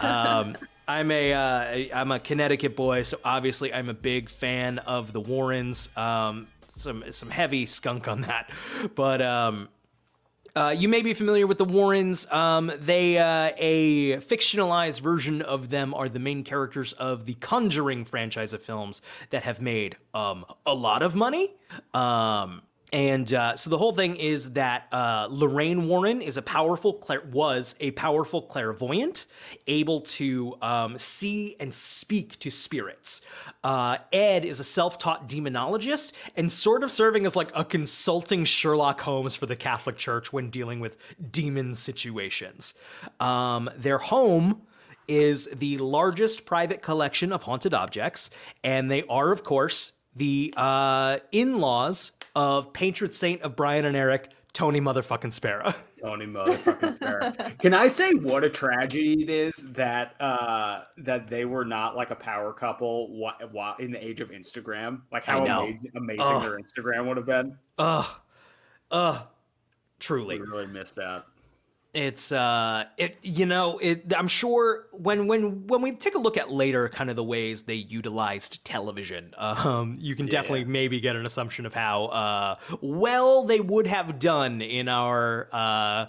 [0.00, 5.12] um, I'm a uh, I'm a Connecticut boy, so obviously I'm a big fan of
[5.12, 5.88] the Warrens.
[5.96, 6.48] Um,
[6.80, 8.50] some some heavy skunk on that,
[8.94, 9.68] but um,
[10.54, 12.30] uh, you may be familiar with the Warrens.
[12.30, 18.04] Um, they uh, a fictionalized version of them are the main characters of the Conjuring
[18.04, 21.54] franchise of films that have made um, a lot of money.
[21.94, 26.92] Um, and uh, so the whole thing is that uh, Lorraine Warren is a powerful
[26.92, 29.24] clair- was a powerful clairvoyant,
[29.66, 33.22] able to um, see and speak to spirits.
[33.64, 39.00] Uh, Ed is a self-taught demonologist and sort of serving as like a consulting Sherlock
[39.00, 40.98] Holmes for the Catholic Church when dealing with
[41.30, 42.74] demon situations.
[43.20, 44.62] Um, their home
[45.08, 48.30] is the largest private collection of haunted objects,
[48.62, 54.30] and they are, of course, the uh, in-laws of patron saint of Brian and Eric,
[54.52, 55.74] Tony motherfucking Spera.
[56.02, 57.52] Tony motherfucking Spera.
[57.60, 62.10] Can I say what a tragedy it is that uh that they were not like
[62.10, 65.00] a power couple wa- wa- in the age of Instagram?
[65.10, 65.62] Like how I know.
[65.68, 67.56] ama- amazing their Instagram would have been.
[67.78, 68.06] Ugh,
[68.90, 69.26] ugh, We
[70.00, 70.40] truly.
[70.40, 71.26] really missed out.
[71.94, 76.38] It's uh it you know it i'm sure when when when we take a look
[76.38, 81.16] at later kind of the ways they utilized television um you can definitely maybe get
[81.16, 86.06] an assumption of how uh well they would have done in our uh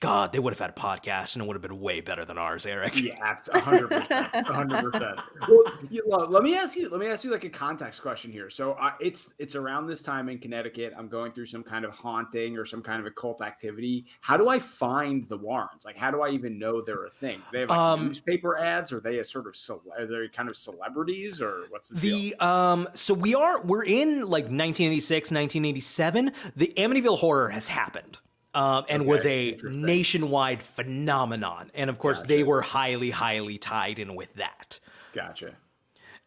[0.00, 2.36] god they would have had a podcast and it would have been way better than
[2.38, 5.20] ours eric Yeah, hundred percent, hundred percent.
[5.48, 6.88] Well, you know, let me ask you.
[6.88, 8.50] Let me ask you like a context question here.
[8.50, 10.92] So uh, it's it's around this time in Connecticut.
[10.96, 14.06] I'm going through some kind of haunting or some kind of occult activity.
[14.20, 15.84] How do I find the Warrens?
[15.84, 17.38] Like, how do I even know they're a thing?
[17.38, 18.92] Do they have like Um, newspaper ads?
[18.92, 22.42] Are they a sort of cele- are they kind of celebrities or what's the, deal?
[22.42, 26.32] Um so we are we're in like 1986, 1987.
[26.56, 28.20] The Amityville horror has happened.
[28.52, 31.70] Um, and was a nationwide phenomenon.
[31.74, 34.80] And of course, they were highly, highly tied in with that.
[35.14, 35.56] Gotcha.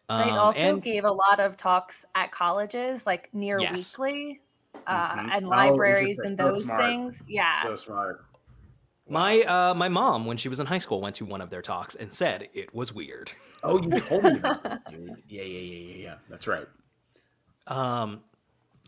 [0.08, 3.98] They Um, also and gave a lot of talks at colleges, like near Yes.
[3.98, 4.40] weekly,
[4.86, 5.30] uh, Mhm.
[5.36, 6.26] and Oh, libraries interesting.
[6.30, 6.80] and those smart.
[6.80, 7.22] things.
[7.26, 7.62] Yeah.
[7.62, 8.24] So smart.
[9.06, 11.60] my uh, my mom, when she was in high school, went to one of their
[11.62, 13.32] talks and said it was weird.
[13.62, 15.22] Oh, you told me about that, dude.
[15.28, 16.18] Yeah, yeah, yeah, yeah, yeah.
[16.30, 16.66] That's right.
[17.66, 18.24] Um,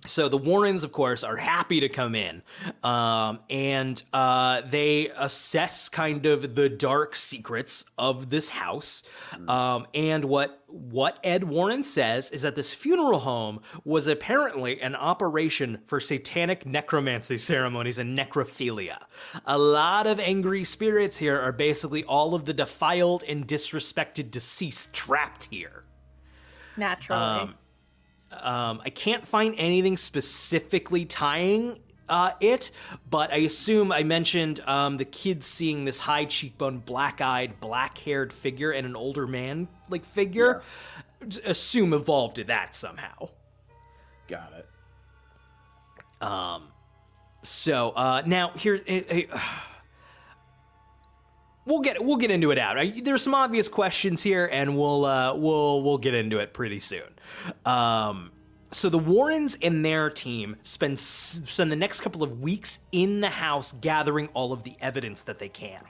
[0.04, 2.42] so the Warrens, of course, are happy to come in,
[2.84, 9.02] um, and uh, they assess kind of the dark secrets of this house.
[9.48, 14.94] Um, and what what Ed Warren says is that this funeral home was apparently an
[14.94, 18.98] operation for satanic necromancy ceremonies and necrophilia.
[19.46, 24.92] A lot of angry spirits here are basically all of the defiled and disrespected deceased
[24.92, 25.84] trapped here.
[26.76, 27.20] Naturally.
[27.20, 27.54] Um,
[28.42, 32.70] um, I can't find anything specifically tying uh, it,
[33.08, 37.98] but I assume I mentioned um, the kids seeing this high cheekbone, black eyed, black
[37.98, 40.62] haired figure and an older man like figure.
[41.44, 43.30] Assume evolved to that somehow.
[44.28, 44.66] Got it.
[46.22, 46.68] Um,
[47.42, 49.38] so uh, now here, eh, eh,
[51.66, 52.78] we'll get we'll get into it out.
[53.02, 57.02] There's some obvious questions here, and we'll uh, we'll we'll get into it pretty soon.
[57.66, 58.30] Um,
[58.72, 63.30] so the Warrens and their team spend spend the next couple of weeks in the
[63.30, 65.82] house gathering all of the evidence that they can,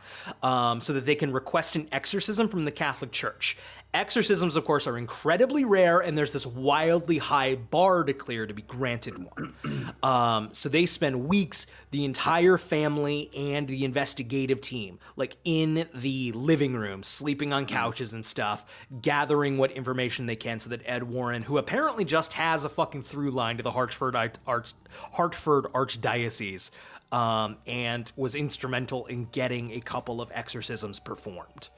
[0.43, 3.57] um, so that they can request an exorcism from the Catholic Church.
[3.97, 8.53] Exorcisms, of course, are incredibly rare, and there's this wildly high bar to clear to
[8.53, 9.55] be granted one.
[10.03, 16.33] Um, so they spend weeks, the entire family and the investigative team, like in the
[16.33, 18.65] living room, sleeping on couches and stuff,
[19.01, 23.03] gathering what information they can so that Ed Warren, who apparently just has a fucking
[23.03, 24.15] through line to the Hartford
[24.47, 24.75] Arch,
[25.13, 26.71] Hartford Archdiocese,
[27.11, 31.71] um, and was instrumental in getting a couple of exorcisms performed.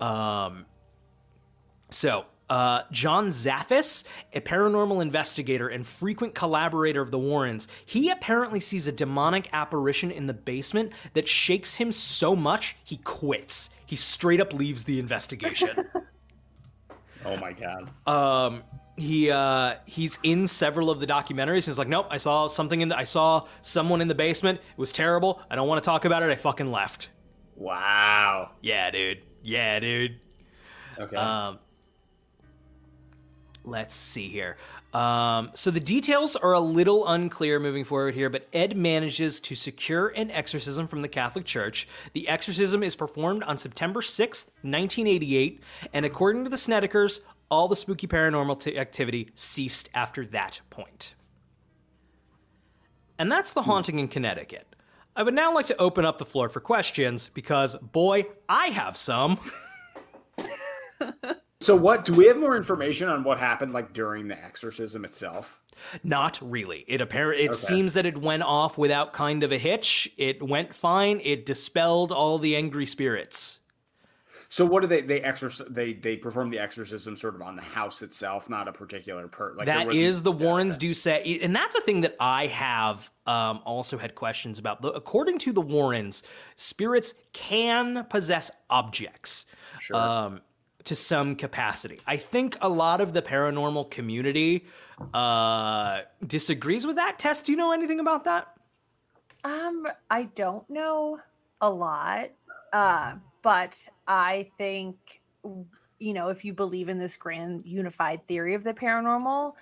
[0.00, 0.66] Um,
[1.90, 8.58] so Uh, John Zaffis, a paranormal investigator and frequent collaborator of the Warrens, he apparently
[8.58, 13.70] sees a demonic apparition in the basement that shakes him so much he quits.
[13.86, 15.70] He straight up leaves the investigation.
[17.22, 17.90] Oh my god.
[18.08, 18.62] um,
[18.96, 21.66] he uh, he's in several of the documentaries.
[21.66, 24.58] He's like, nope, I saw something in the, I saw someone in the basement.
[24.58, 25.40] It was terrible.
[25.50, 26.30] I don't want to talk about it.
[26.30, 27.10] I fucking left.
[27.56, 28.52] Wow.
[28.62, 29.18] Yeah, dude.
[29.42, 30.18] Yeah, dude.
[30.98, 31.14] Okay.
[31.16, 31.58] Um,
[33.64, 34.56] let's see here.
[34.92, 39.54] Um, so the details are a little unclear moving forward here, but Ed manages to
[39.54, 41.86] secure an exorcism from the Catholic Church.
[42.12, 47.20] The exorcism is performed on September 6th, 1988, and according to the Snedekers,
[47.50, 51.14] all the spooky paranormal t- activity ceased after that point.
[53.18, 54.74] And that's the haunting in Connecticut.
[55.14, 58.96] I would now like to open up the floor for questions because, boy, I have
[58.96, 59.38] some.
[61.60, 65.60] so what do we have more information on what happened like during the exorcism itself?
[66.02, 66.84] Not really.
[66.88, 67.56] It apparently it Okay.
[67.58, 70.10] seems that it went off without kind of a hitch.
[70.18, 71.20] It went fine.
[71.24, 73.58] It dispelled all the angry spirits.
[74.48, 77.62] So what do they they exorc they they perform the exorcism sort of on the
[77.62, 81.76] house itself, not a particular per like that is the Warrens do say, and that's
[81.76, 84.82] a thing that I have um, also had questions about.
[84.82, 86.24] The- According to the Warrens,
[86.56, 89.46] spirits can possess objects.
[89.78, 89.96] Sure.
[89.96, 90.40] um,
[90.84, 92.00] to some capacity.
[92.06, 94.66] I think a lot of the paranormal community
[95.14, 97.18] uh, disagrees with that.
[97.18, 98.48] Tess, do you know anything about that?
[99.44, 101.18] Um, I don't know
[101.60, 102.30] a lot,
[102.72, 105.20] uh, but I think
[105.98, 109.54] you know if you believe in this grand unified theory of the paranormal,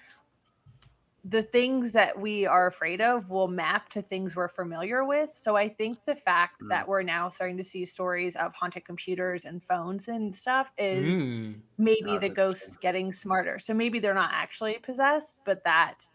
[1.28, 5.32] the things that we are afraid of will map to things we're familiar with.
[5.32, 6.68] So I think the fact Mm.
[6.70, 11.26] that we're now starting to see stories of haunted computers and phones and stuff is
[11.26, 11.62] Mm.
[11.78, 13.58] maybe Oh, the ghosts getting smarter.
[13.58, 16.08] So maybe they're not actually possessed, but that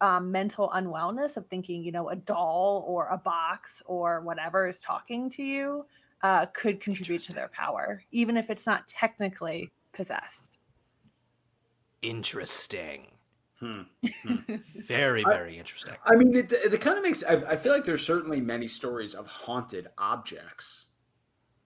[0.00, 4.80] um, mental unwellness of thinking, you know, a doll or a box or whatever is
[4.80, 5.86] talking to you
[6.22, 10.58] uh, could contribute to their power, even if it's not technically possessed.
[12.02, 13.17] Interesting.
[13.60, 13.82] Hmm.
[14.86, 15.94] Very, I- very interesting.
[16.06, 17.24] I mean, it, it kind of makes.
[17.24, 20.86] I, I feel like there's certainly many stories of haunted objects.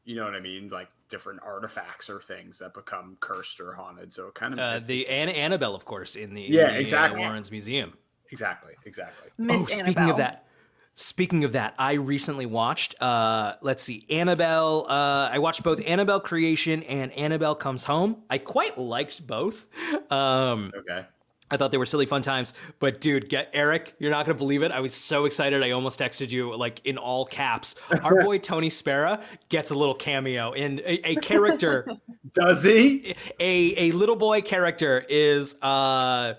[0.04, 0.68] You know what I mean?
[0.68, 4.12] Like different artifacts or things that become cursed or haunted.
[4.12, 6.76] So it kind of Uh, the Anna Annabelle, of course, in the in Yeah, the,
[6.76, 7.20] uh, exactly.
[7.20, 7.92] Warrens Museum.
[8.30, 9.30] exactly, exactly.
[9.38, 10.46] Miss oh, speaking of that,
[10.94, 13.00] speaking of that, I recently watched.
[13.02, 14.86] Uh, let's see, Annabelle.
[14.88, 18.22] Uh, I watched both Annabelle Creation and Annabelle Comes Home.
[18.30, 19.66] I quite liked both.
[20.10, 21.06] Um, Okay.
[21.52, 22.54] I thought they were silly fun times.
[22.78, 24.72] But dude, get Eric, you're not gonna believe it.
[24.72, 25.62] I was so excited.
[25.62, 27.74] I almost texted you like in all caps.
[28.02, 31.86] Our boy Tony Spera gets a little cameo in a, a character.
[32.32, 33.14] Does he?
[33.38, 36.34] a a little boy character is uh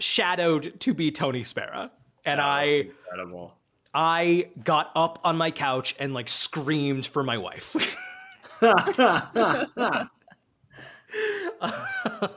[0.00, 1.92] shadowed to be Tony Spera.
[2.24, 3.54] And I Incredible.
[3.94, 7.76] I got up on my couch and like screamed for my wife.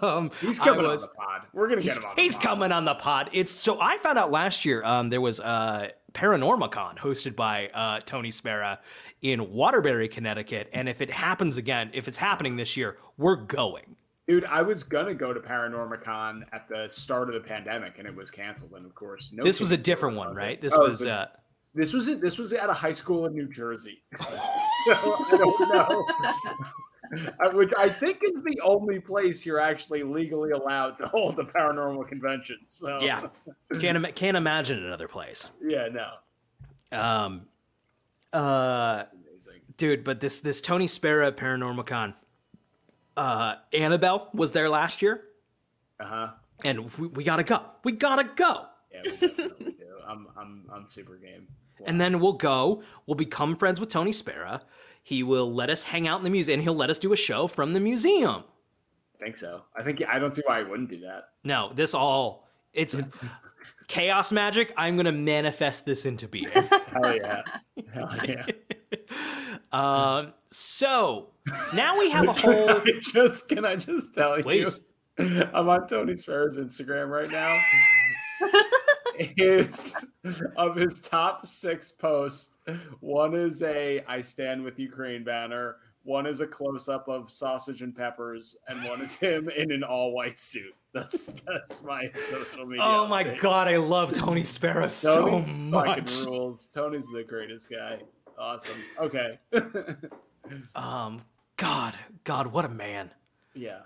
[0.02, 1.42] um, He's coming on the pod.
[1.54, 2.16] We're gonna get him on.
[2.16, 2.44] the he's pod.
[2.44, 3.30] coming on the pod.
[3.34, 8.00] It's so I found out last year um, there was uh, Paranormacon hosted by uh,
[8.06, 8.80] Tony Spera
[9.22, 13.96] in Waterbury, Connecticut, and if it happens again, if it's happening this year, we're going.
[14.28, 18.16] Dude, I was gonna go to Paranormacon at the start of the pandemic, and it
[18.16, 18.74] was canceled.
[18.76, 19.44] And of course, no.
[19.44, 20.60] This was a different one, right?
[20.60, 21.26] This Oh, was but uh,
[21.74, 22.20] this was it.
[22.22, 24.04] This was at a high school in New Jersey.
[24.20, 24.28] so
[24.94, 26.06] I don't know.
[27.40, 31.44] I- Which I think is the only place you're actually legally allowed to hold a
[31.44, 32.58] paranormal convention.
[32.68, 33.28] So yeah,
[33.80, 35.50] can't ima- can't imagine another place.
[35.66, 36.10] yeah, no,
[36.98, 37.48] Um,
[38.34, 39.62] uh, amazing.
[39.78, 42.14] dude, but this this Tony Spera Paranormacon,
[43.16, 45.24] uh, Annabelle was there last year,
[46.00, 46.28] Uh huh.
[46.64, 47.62] and we, we gotta go.
[47.84, 48.66] We gotta go.
[48.94, 49.52] Yeah, we do.
[50.08, 51.48] I'm I'm I'm super game.
[51.86, 52.82] And then we'll go.
[53.06, 54.62] We'll become friends with Tony Spera.
[55.08, 56.56] He will let us hang out in the museum.
[56.60, 58.44] and He'll let us do a show from the museum.
[59.16, 59.62] I think so.
[59.74, 61.30] I think I don't see why I wouldn't do that.
[61.46, 62.94] No, this all it's
[63.88, 64.74] chaos magic.
[64.76, 66.50] I'm gonna manifest this into being.
[66.50, 67.42] Hell yeah.
[67.94, 68.46] Hell yeah.
[69.72, 71.30] um, so
[71.74, 72.70] now we have a Can whole.
[72.72, 74.82] I just can I just tell Please.
[75.20, 75.48] you?
[75.54, 77.58] I'm on Tony Spera's Instagram right now.
[79.20, 79.96] His
[80.58, 82.58] of his top six posts,
[83.00, 87.82] one is a "I stand with Ukraine" banner, one is a close up of sausage
[87.82, 90.74] and peppers, and one is him in an all white suit.
[90.94, 92.84] That's that's my social media.
[92.86, 93.40] Oh my update.
[93.40, 96.22] god, I love Tony Spera so much.
[96.22, 96.70] Rules.
[96.70, 98.00] Tony's the greatest guy.
[98.38, 98.84] Awesome.
[99.00, 99.40] Okay.
[100.76, 101.24] Um,
[101.58, 103.12] God, God, what a man.
[103.54, 103.80] yeah.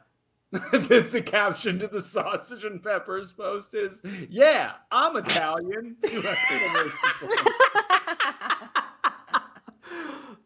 [0.71, 6.91] the, the caption to the sausage and peppers post is, "Yeah, I'm Italian." Two exclamation
[7.19, 7.37] points.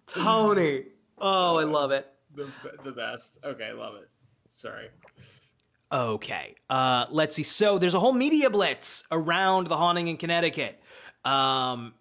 [0.06, 0.84] Tony.
[1.18, 2.08] Oh, I love it.
[2.36, 2.48] the,
[2.84, 3.40] the best.
[3.44, 4.10] Okay, I love it.
[4.52, 4.90] Sorry.
[5.92, 6.56] Okay.
[6.70, 7.44] Uh, let's see.
[7.44, 10.80] So there's a whole media blitz around the haunting in Connecticut.
[11.24, 11.94] Um,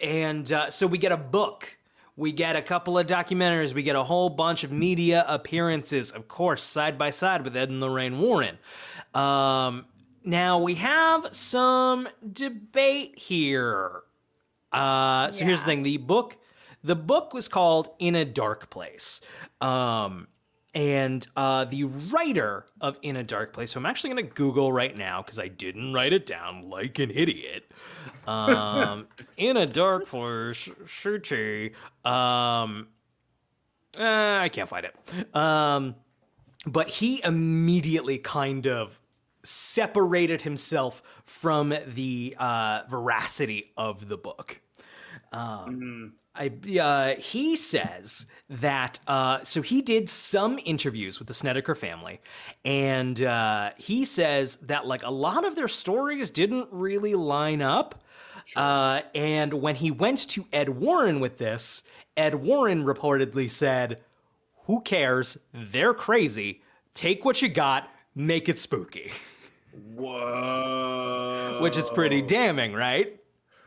[0.00, 1.76] and uh, so we get a book.
[2.22, 3.74] We get a couple of documentaries.
[3.74, 7.68] We get a whole bunch of media appearances, of course, side by side with Ed
[7.68, 8.58] and Lorraine Warren.
[9.12, 9.86] Um,
[10.22, 14.02] now we have some debate here.
[14.70, 16.36] Uh, so here's the thing: the book,
[16.84, 19.20] the book was called "In a Dark Place,"
[19.60, 20.28] um,
[20.74, 24.72] and uh, the writer of "In a Dark Place," So I'm actually going to Google
[24.72, 27.70] right now because I didn't write it down like an idiot.
[28.26, 30.68] Um, "In a Dark Place,".
[32.04, 32.88] Um,
[33.98, 35.36] uh, I can't find it.
[35.36, 35.96] Um,
[36.66, 38.98] but he immediately kind of
[39.44, 44.61] separated himself from the uh, veracity of the book.
[45.32, 51.74] Um, I, uh, he says that uh, so he did some interviews with the Snedeker
[51.74, 52.20] family,
[52.64, 58.02] and uh, he says that like a lot of their stories didn't really line up.
[58.56, 61.82] Uh, and when he went to Ed Warren with this,
[62.16, 63.98] Ed Warren reportedly said,
[64.64, 65.38] "Who cares?
[65.52, 66.62] They're crazy.
[66.94, 69.12] Take what you got, make it spooky,"
[69.94, 71.58] Whoa.
[71.60, 73.21] which is pretty damning, right?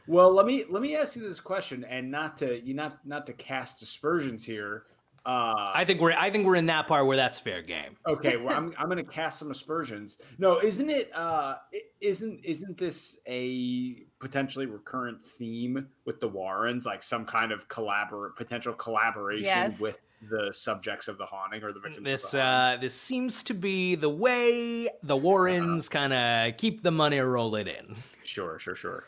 [0.08, 3.26] Well, let me let me ask you this question, and not to you not not
[3.28, 4.84] to cast aspersions here.
[5.26, 7.98] Uh, I think we're I think we're in that part where that's fair game.
[8.06, 10.20] okay, well, I'm I'm going to cast some aspersions.
[10.38, 11.12] No, isn't it?
[11.16, 11.56] Uh,
[12.00, 18.36] isn't isn't this a potentially recurrent theme with the Warrens, like some kind of collabor
[18.36, 19.80] potential collaboration Yes.
[19.80, 20.00] with
[20.30, 23.54] the subjects of the haunting or the victims This of the uh, this seems to
[23.56, 27.96] be the way the Warrens kind of keep the money rolling in.
[28.24, 29.06] Sure, sure, sure.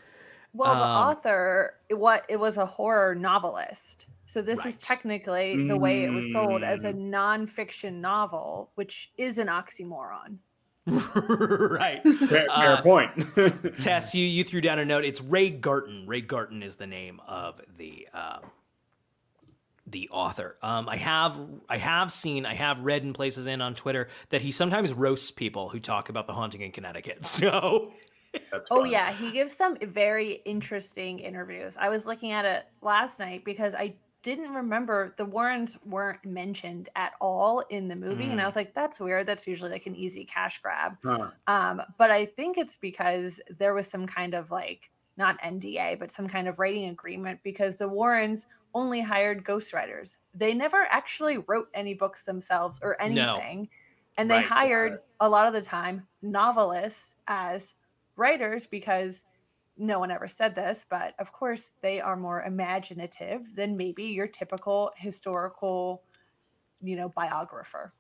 [0.54, 4.06] Well, the Um, author, what it was a horror novelist.
[4.26, 7.10] So this is technically the way it was sold as a Mm.
[7.10, 10.40] nonfiction novel, which is an oxymoron.
[10.88, 12.02] right.
[12.04, 13.12] Fair, fair Uh, point.
[13.80, 15.06] Tess, you you threw down a note.
[15.06, 16.06] It's Ray Garton.
[16.08, 18.42] Ray Garton is the name of the um,
[19.86, 20.58] the author.
[20.62, 21.40] Um, I have
[21.70, 25.32] I have seen I have read in places and on Twitter that he sometimes roasts
[25.32, 27.20] people who talk about the haunting in Connecticut.
[27.26, 28.17] So That's
[28.70, 28.84] Oh fun.
[28.84, 31.78] yeah, he gives some very interesting interviews.
[31.78, 36.90] I was looking at it last night because I didn't remember the Warrens weren't mentioned
[36.96, 38.46] at all in the movie, and I Mm.
[38.46, 39.26] was like, "That's weird.
[39.26, 41.32] That's usually like an easy cash grab." Huh.
[41.48, 46.12] Um, but I think it's because there was some kind of like not NDA, but
[46.12, 50.18] some kind of writing agreement because the Warrens only hired ghostwriters.
[50.34, 53.42] They never actually wrote any books themselves or No.
[53.42, 53.70] anything.
[54.18, 55.00] And they Right, hired right.
[55.20, 57.76] a lot of the time novelists as
[58.18, 59.24] writers because
[59.78, 64.28] no one ever said this, but of course they are more imaginative than maybe your
[64.28, 66.02] typical historical,
[66.82, 67.94] you know, biographer.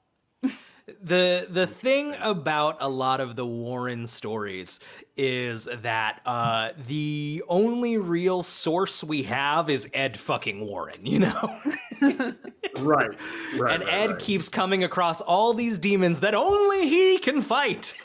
[1.03, 4.79] the the thing about a lot of the Warren stories
[5.15, 11.05] is that uh, the only real source we have is Ed fucking Warren.
[11.05, 11.55] You know.
[12.79, 13.09] Right,
[13.57, 13.73] right.
[13.73, 14.19] and right, Ed right.
[14.19, 17.95] keeps coming across all these demons that only he can fight.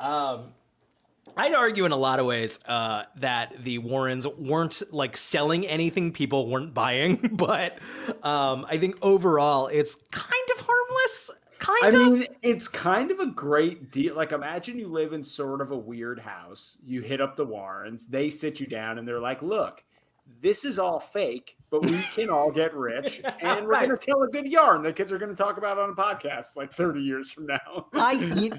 [0.00, 0.52] Um,
[1.36, 6.12] I'd argue in a lot of ways uh, that the Warrens weren't like selling anything
[6.12, 7.78] people weren't buying, but
[8.22, 11.30] um, I think overall it's kind of harmless.
[11.58, 11.94] Kind I of.
[11.94, 14.14] mean, it's kind of a great deal.
[14.14, 16.76] Like, imagine you live in sort of a weird house.
[16.84, 19.82] You hit up the Warrens, they sit you down, and they're like, "Look,
[20.46, 23.86] this is all fake, but we can all get rich, and we're Right.
[23.88, 25.94] going to tell a good yarn that kids are going to talk about on a
[25.94, 28.52] podcast like 30 years from now." I you-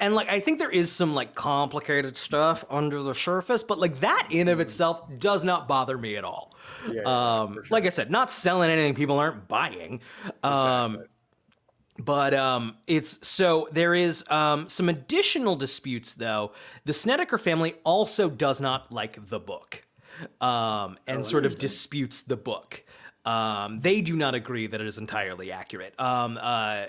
[0.00, 4.00] and like I think there is some like complicated stuff under the surface, but like
[4.00, 6.54] that in of itself does not bother me at all.
[6.90, 7.02] Yeah,
[7.42, 7.62] um, sure.
[7.70, 10.00] like I said, not selling anything people aren't buying.
[10.44, 11.08] Um, Exactly.
[11.98, 16.52] but um, it's so there is um, some additional disputes though.
[16.84, 19.82] The Snedeker family also does not like the book,
[20.40, 22.84] um, and sort of disputes the book.
[23.24, 25.94] Um, they do not agree that it is entirely accurate.
[25.98, 26.86] Um, uh,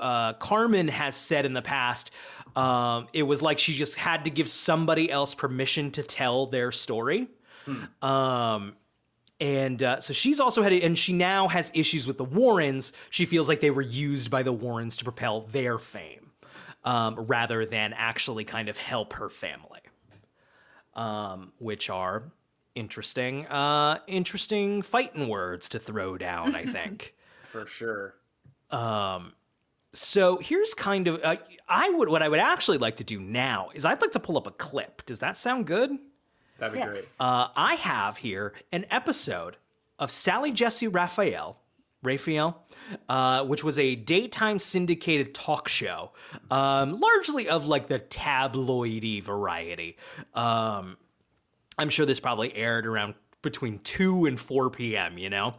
[0.00, 2.10] uh, Carmen has said in the past,
[2.56, 6.72] um, it was like she just had to give somebody else permission to tell their
[6.72, 7.28] story.
[8.00, 8.74] Um,
[9.40, 12.92] and uh, so she's also had, and she now has issues with the Warrens.
[13.10, 16.30] She feels like they were used by the Warrens to propel their fame,
[16.84, 19.80] um, rather than actually kind of help her family,
[20.94, 22.24] um, which are
[22.74, 26.54] interesting, uh, interesting fighting words to throw down.
[26.54, 27.14] I think.
[27.44, 28.14] for sure.
[28.70, 29.32] Um,
[29.92, 31.36] so here's kind of uh,
[31.68, 34.38] I would what I would actually like to do now is I'd like to pull
[34.38, 35.04] up a clip.
[35.04, 35.98] Does that sound good?
[36.58, 36.90] That'd be Yes.
[36.92, 37.04] great.
[37.20, 39.56] Uh, I have here an episode
[39.98, 41.58] of Sally Jessy Raphael,
[42.02, 42.64] Raphael,
[43.08, 46.12] uh, which was a daytime syndicated talk show,
[46.50, 49.96] um, largely of like the tabloidy variety.
[50.34, 50.96] Um,
[51.78, 55.54] I'm sure this probably aired around between 2 and 4 p.m., you know?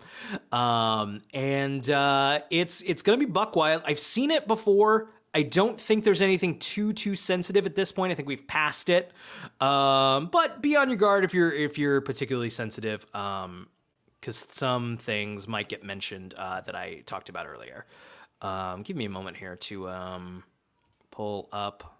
[0.52, 3.84] Um, and uh, it's it's going to be buck wild.
[3.86, 5.10] I've seen it before.
[5.36, 8.12] I don't think there's anything too too sensitive at this point.
[8.12, 9.12] I think we've passed it.
[9.60, 13.68] Um, but be on your guard if you're if you're particularly sensitive um,
[14.24, 17.86] cuz some things might get mentioned uh, that I talked about earlier.
[18.42, 20.44] Um, give me a moment here to um,
[21.12, 21.94] pull up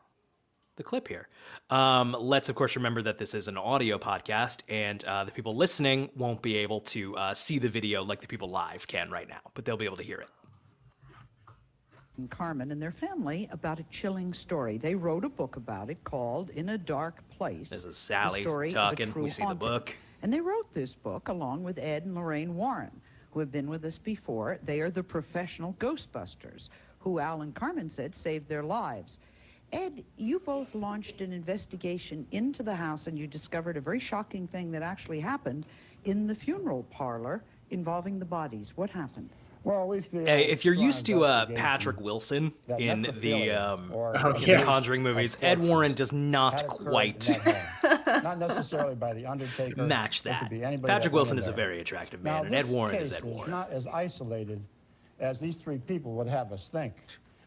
[0.76, 1.28] the clip here.
[1.70, 5.56] Um, let's, of course, remember that this is an audio podcast, and uh, the people
[5.56, 9.30] listening won't be able to uh, see the video like the people live can right
[9.30, 10.30] now, but they'll be able to hear it.
[12.30, 14.78] Carmen and their family about a chilling story.
[14.78, 17.70] They wrote a book about it called In a Dark Place.
[17.70, 19.14] This is Sally story of a talking.
[19.16, 19.96] We see the book.
[20.24, 23.02] And they wrote this book along with Ed and Lorraine Warren,
[23.32, 24.58] who have been with us before.
[24.64, 26.70] They are the professional Ghostbusters,
[27.00, 29.20] who Alan Carmen said saved their lives.
[29.74, 34.48] Ed, you both launched an investigation into the house and you discovered a very shocking
[34.48, 35.66] thing that actually happened
[36.06, 38.78] in the funeral parlor involving the bodies.
[38.78, 39.30] What happened?
[39.64, 44.14] Well, we feel Hey, if you're used to uh, Patrick Wilson in the um, or
[44.18, 44.58] Oh, in yeah.
[44.60, 48.24] the Conjuring movies, Ed Warren does not quite in that.
[48.24, 49.82] Not necessarily by the Undertaker.
[49.84, 50.50] match could that.
[50.50, 53.08] be anybody Patrick Wilson in is a very attractive Now, man, and Ed Warren case
[53.08, 53.52] is Ed was Warren.
[53.52, 54.62] not as isolated
[55.20, 56.94] as these three people would have us think.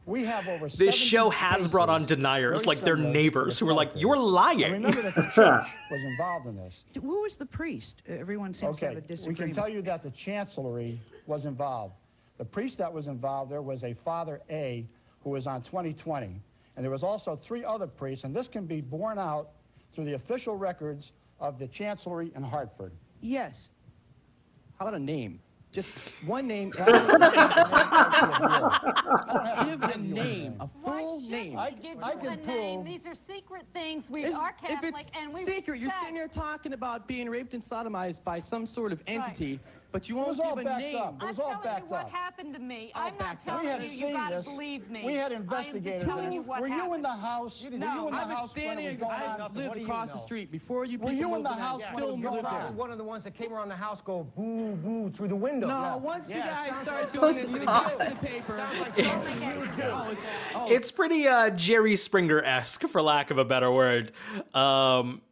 [0.06, 3.68] We have over This show has brought on deniers, like they're similar to neighbors who
[3.68, 6.84] are like, "You're lying." And remember that the church was involved in this.
[6.94, 8.02] Who was the priest?
[8.06, 11.94] Everyone seems to have Okay, a we can tell you that the chancellery was involved.
[12.38, 14.86] The priest that was involved, there was a Father A
[15.22, 16.40] who was on 2020.
[16.76, 19.50] And there was also three other priests, and this can be borne out
[19.92, 22.92] through the official records of the chancellery in Hartford.
[23.22, 23.70] Yes.
[24.78, 25.40] How about a name?
[25.72, 25.88] Just
[26.26, 26.72] one name.
[26.78, 26.84] I
[29.68, 31.52] Give a name, a Why full should name.
[31.52, 32.82] we I- give I can a name?
[32.82, 34.08] prove- These are secret things.
[34.10, 36.00] We Is- are if Catholic, it's and we secret, you're respect.
[36.00, 39.60] sitting here talking about being raped and sodomized by some sort of entity,
[39.92, 40.96] but you won't all give a backed name.
[40.96, 41.14] up.
[41.14, 42.10] It I'm all telling you backed what up.
[42.10, 42.92] happened to me.
[42.94, 43.62] All I'm not backed up.
[43.62, 43.88] telling you.
[44.08, 44.44] You gotta this.
[44.46, 45.02] believe me.
[45.04, 45.84] We had I am investigators.
[45.84, 47.62] just telling you what Were you in the house?
[47.62, 47.86] Were No.
[47.94, 49.02] you in the I was house standing.
[49.02, 49.54] I on?
[49.54, 51.58] lived across the street before you Were people you in moved the in.
[51.58, 52.72] I house when still was lived going there.
[52.72, 55.66] one of the ones that came around the house go boo boo through the window.
[55.68, 55.96] No, Yeah.
[55.96, 58.04] once you guys start doing this, something it you gets do.
[58.04, 58.66] to the paper.
[58.96, 59.92] It's- something you do.
[60.10, 60.20] It's,
[60.70, 64.12] it's pretty uh, Jerry Springer esque, for lack of a better word.
[64.54, 65.22] Um,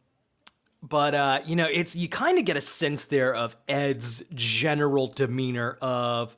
[0.89, 5.07] but uh, you know, it's you kind of get a sense there of Ed's general
[5.09, 5.79] demeanor.
[5.81, 6.37] Of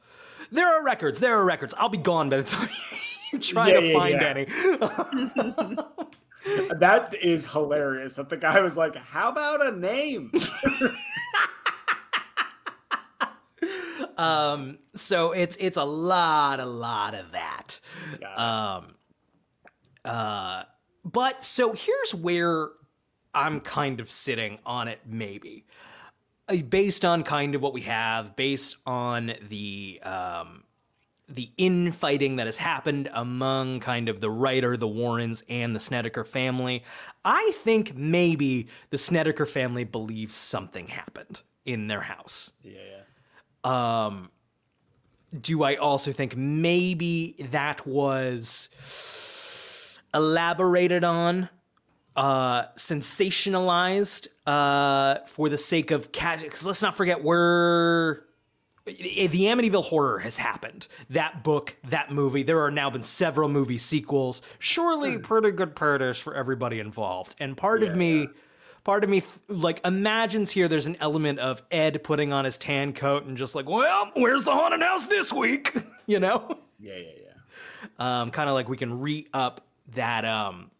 [0.52, 1.74] there are records, there are records.
[1.76, 2.68] I'll be gone by the time
[3.32, 4.28] you try Yeah, to yeah, find yeah.
[5.68, 5.76] any.
[6.78, 8.14] That is hilarious.
[8.14, 10.30] That the guy was like, "How about a name?"
[14.16, 17.80] um, so it's it's a lot, a lot of that.
[18.36, 18.94] Um,
[20.04, 20.62] uh,
[21.04, 22.68] but so here's where
[23.36, 25.64] I'm kind of sitting on it, maybe.
[26.48, 30.64] Uh, Based on kind of what we have, based on the um,
[31.28, 36.24] the infighting that has happened among kind of the writer, the Warrens, and the Snedeker
[36.24, 36.84] family,
[37.24, 42.52] I think maybe the Snedeker family believes something happened in their house.
[42.62, 42.78] yeah,
[43.64, 44.06] yeah.
[44.06, 44.30] Um,
[45.40, 48.68] do I also think maybe that was
[50.14, 51.48] elaborated on,
[52.16, 56.42] uh, sensationalized, uh, for the sake of cash?
[56.42, 58.20] Because let's not forget, we're
[58.86, 58.92] the
[59.46, 60.86] Amityville Horror has happened.
[61.10, 62.44] That book, that movie.
[62.44, 64.42] There are now been several movie sequels.
[64.60, 67.34] Surely, pretty good purchase for everybody involved.
[67.40, 68.26] And part of me, yeah.
[68.84, 70.68] part of me, like imagines here.
[70.68, 74.44] There's an element of Ed putting on his tan coat and just like, well, where's
[74.44, 75.74] the haunted house this week?
[76.06, 77.10] you know, Yeah, yeah,
[77.98, 78.20] yeah.
[78.20, 79.62] um, kind of like we can re up
[79.96, 80.24] that.
[80.24, 80.70] Um,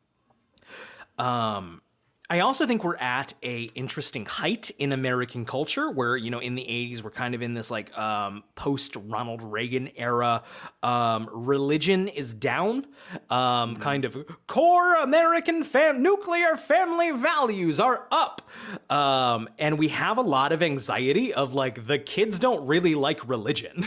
[1.19, 1.81] um,
[2.29, 6.57] I also think we're at a interesting height in American culture where, you know, in
[6.57, 10.43] the 80s, we're kind of in this like um, post Ronald Reagan era.
[10.83, 12.87] Um, religion is down.
[13.31, 14.17] Um, Kind of
[14.49, 18.43] core American fam- nuclear family values are up.
[18.91, 23.29] Um, and we have a lot of anxiety of like the kids don't really like
[23.29, 23.87] religion.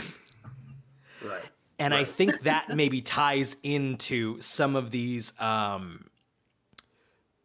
[1.22, 1.42] Right.
[1.78, 6.09] and I think that maybe ties into some of these um,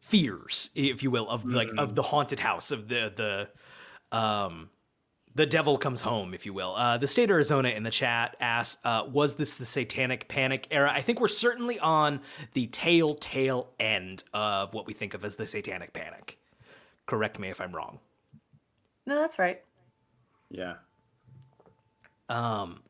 [0.05, 3.11] fears, if you will, of like of the haunted house, of the
[4.11, 4.69] the um,
[5.33, 6.75] the devil comes home, if you will.
[6.75, 10.67] Uh, the state of Arizona in the chat asks, uh, "Was this the Satanic Panic
[10.71, 12.21] era?" I think we're certainly on
[12.53, 16.37] the tail tail end of what we think of as the Satanic Panic.
[17.07, 17.99] Correct me if I'm wrong.
[19.05, 19.61] No, that's right.
[20.49, 20.75] Yeah.
[22.29, 22.81] Um,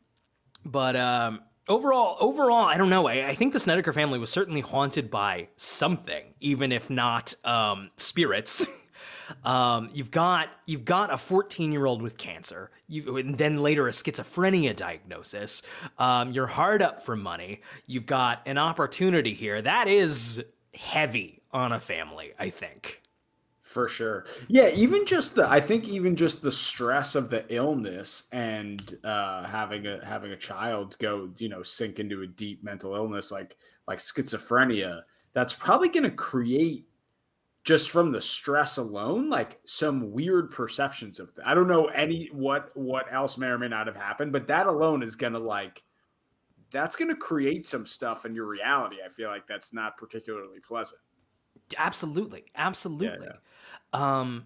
[0.63, 3.07] but um, overall, overall, I don't know.
[3.07, 7.89] I, I think the Snedeker family was certainly haunted by something, even if not um,
[7.97, 8.67] spirits.
[9.45, 12.71] um, you've got you've got a 14 year old with cancer.
[12.87, 15.61] You and then later a schizophrenia diagnosis.
[15.97, 17.61] Um, you're hard up for money.
[17.87, 20.43] You've got an opportunity here that is
[20.73, 22.33] heavy on a family.
[22.37, 23.01] I think.
[23.75, 24.25] For sure.
[24.47, 29.43] Yeah, even just the I think even just the stress of the illness and uh
[29.43, 33.57] having a having a child go, you know, sink into a deep mental illness like
[33.85, 35.01] like schizophrenia,
[35.33, 36.87] that's probably going to create
[37.65, 41.45] just from the stress alone like some weird perceptions of that.
[41.45, 44.67] I don't know any what what else may or may not have happened, but that
[44.67, 45.83] alone is going to like
[46.71, 48.99] that's going to create some stuff in your reality.
[49.05, 51.01] I feel like that's not particularly pleasant.
[51.77, 53.27] Absolutely, absolutely.
[53.93, 54.45] Um,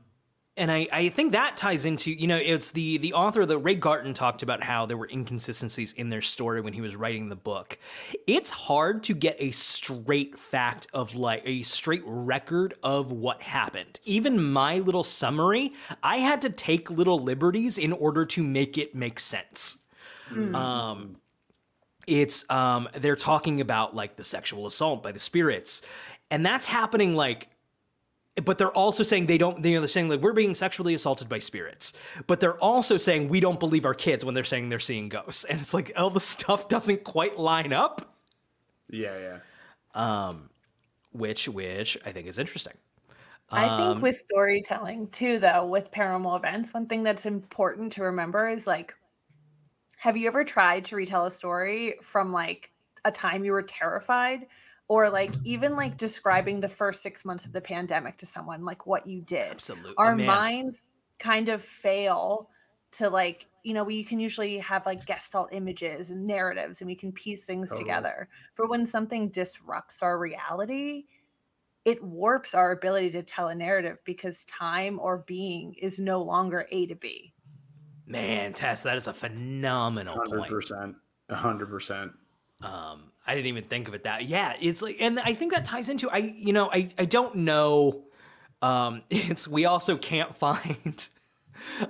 [0.60, 3.76] and I, I think that ties into you know it's the the author that Ray
[3.76, 7.36] Garton talked about how there were inconsistencies in their story when he was writing the
[7.38, 7.80] book.
[8.28, 14.02] It's hard to get a straight fact of like a straight record of what happened.
[14.04, 15.74] Even my little summary,
[16.04, 19.78] I had to take little liberties in order to make it make sense.
[20.56, 21.16] Um,
[22.06, 25.84] it's um they're talking about like the sexual assault by the spirits
[26.32, 27.50] and that's happening like
[28.46, 31.28] but they're also saying they don't you know they're saying like we're being sexually assaulted
[31.28, 31.94] by spirits
[32.28, 35.44] but they're also saying we don't believe our kids when they're saying they're seeing ghosts
[35.46, 38.16] and it's like all the stuff doesn't quite line up
[38.90, 39.40] Yeah, yeah.
[40.28, 40.50] um
[41.12, 42.74] which which i think is interesting
[43.52, 48.04] I think Um, with storytelling too, though, with paranormal events, one thing that's important to
[48.04, 48.94] remember is like,
[49.98, 52.72] have you ever tried to retell a story from like
[53.06, 54.46] a time you were terrified?
[54.90, 58.86] Or like even like describing the first six months of the pandemic to someone, like
[58.86, 59.52] what you did.
[59.52, 60.26] absolutely Our man.
[60.26, 60.84] minds
[61.20, 62.50] kind of fail
[62.94, 66.96] to like, you know, we can usually have like gestalt images and narratives and we
[66.96, 67.86] can piece things Totally.
[67.86, 68.30] together.
[68.58, 71.04] But when something disrupts our reality,
[71.86, 76.68] it warps our ability to tell a narrative because time or being is no longer
[76.72, 77.34] A to B.
[78.08, 80.96] man tess that is a phenomenal Hundred point percent.
[81.30, 82.12] hundred percent.
[82.62, 85.64] um i didn't even think of it that yeah it's like and i think that
[85.64, 88.04] ties into i you know i i don't know
[88.62, 91.08] um it's we also can't find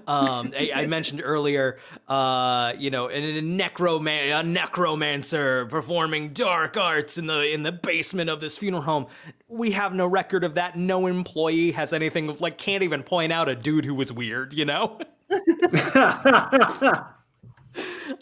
[0.07, 1.77] um I, I mentioned earlier
[2.07, 7.71] uh you know a, a necroman a necromancer performing dark arts in the in the
[7.71, 9.07] basement of this funeral home.
[9.47, 10.75] We have no record of that.
[10.77, 14.53] No employee has anything of like can't even point out a dude who was weird
[14.53, 14.99] you know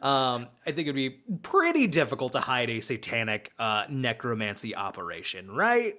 [0.02, 1.10] um, I think it'd be
[1.42, 5.96] pretty difficult to hide a satanic uh, necromancy operation, right?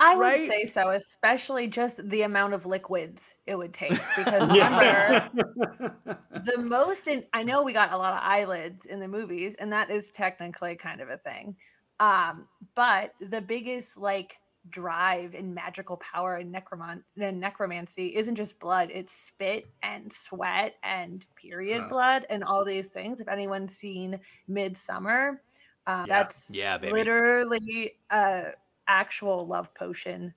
[0.00, 0.40] I Right?
[0.40, 4.10] would say so, especially just the amount of liquids it would take.
[4.14, 4.68] Because Yeah.
[4.70, 5.30] remember,
[6.36, 9.72] the most in I know we got a lot of eyelids in the movies, and
[9.72, 11.56] that is technically kind of a thing.
[11.98, 14.36] Um, but the biggest like
[14.70, 20.74] drive and magical power and necromant then necromancy isn't just blood, it's spit and sweat
[20.82, 21.88] and period Huh.
[21.88, 23.20] blood and all these things.
[23.20, 24.18] If anyone's seen
[24.50, 25.38] Midsommar,
[25.86, 26.08] um, Yeah.
[26.08, 26.92] that's Yeah, baby.
[26.92, 28.52] literally a
[28.88, 30.32] actual love potion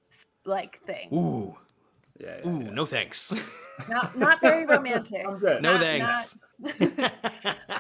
[0.46, 1.10] like thing.
[1.14, 1.56] Ooh,
[2.20, 2.70] Yeah, yeah, ooh, yeah.
[2.72, 3.34] no thanks.
[3.90, 5.26] Not not very romantic.
[5.26, 5.62] I'm good.
[5.62, 6.38] no Not- thanks.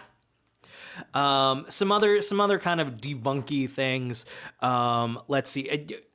[1.13, 4.25] um, some other some other kind of debunky things.
[4.61, 5.69] Um, let's see.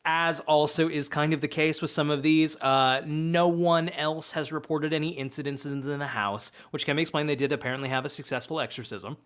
[0.07, 4.32] As also is kind of the case with some of these, uh, no one else
[4.32, 7.28] has reported any incidences in the house, which can be explained.
[7.28, 9.16] they did apparently have a successful exorcism.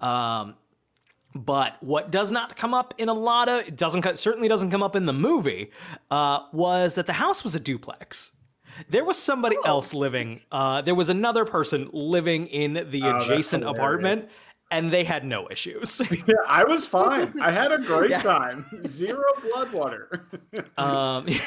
[0.00, 0.56] Um,
[1.34, 4.82] but what does not come up in a lot of it doesn't certainly doesn't come
[4.82, 5.70] up in the movie
[6.10, 8.32] uh, was that the house was a duplex.
[8.88, 10.40] There was somebody else living.
[10.50, 14.28] Uh, there was another person living in the Oh, adjacent apartment,
[14.70, 16.00] and they had no issues.
[16.26, 17.34] Yeah, I was fine.
[17.40, 18.22] I had a great Yeah.
[18.22, 18.64] time.
[18.86, 20.28] Zero blood water.
[20.78, 21.26] um,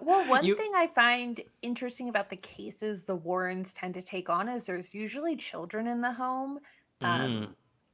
[0.00, 4.30] Well, one You- thing I find interesting about the cases the Warrens tend to take
[4.30, 6.58] on is there's usually children in the home,
[7.00, 7.48] um, Mm.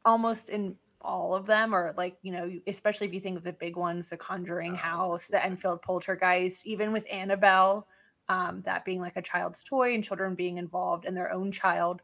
[0.05, 3.53] almost in all of them, or like, you know, especially if you think of the
[3.53, 7.87] big ones, the Conjuring Oh, House, the Enfield Poltergeist, even with Annabelle,
[8.28, 12.03] um, that being like a child's toy and children being involved and their own child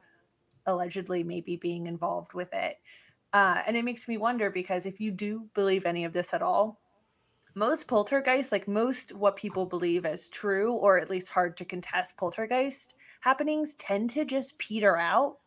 [0.67, 2.79] allegedly maybe being involved with it.
[3.33, 6.43] Uh, and it makes me wonder because if you do believe any of this at
[6.43, 6.81] all,
[7.55, 12.17] most poltergeist, like most what people believe as true or at least hard to contest
[12.17, 15.39] poltergeist, happenings tend to just peter out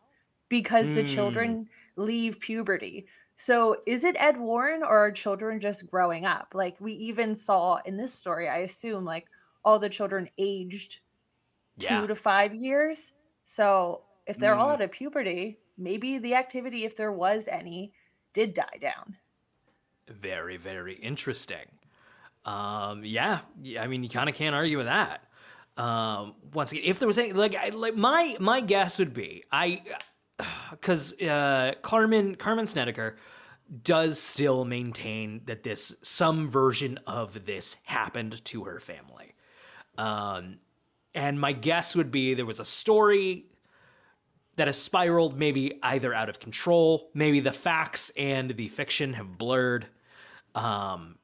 [0.48, 1.04] because the Mm.
[1.04, 3.08] children leave puberty.
[3.36, 6.52] So is it Ed Warren or are children just growing up?
[6.54, 9.28] Like we even saw in this story, I assume like
[9.64, 11.00] all the children aged
[11.76, 12.06] Yeah.
[12.06, 13.12] two to five years.
[13.44, 14.72] So if they're all Mm.
[14.74, 17.92] out of puberty, maybe the activity, if there was any,
[18.32, 19.16] did die down.
[20.08, 21.66] Very, very interesting.
[22.44, 25.22] Um, yeah, yeah, I mean, you kind of can't argue with that.
[25.76, 29.44] Um, once again, if there was any, like, I, like my my guess would be,
[29.50, 29.82] I,
[30.70, 33.16] because uh, Carmen Carmen Snedeker
[33.82, 39.34] does still maintain that this some version of this happened to her family.
[39.98, 40.58] Um,
[41.14, 43.46] and my guess would be there was a story
[44.56, 49.38] that has spiraled maybe either out of control, maybe the facts and the fiction have
[49.38, 49.86] blurred,
[50.54, 51.16] um,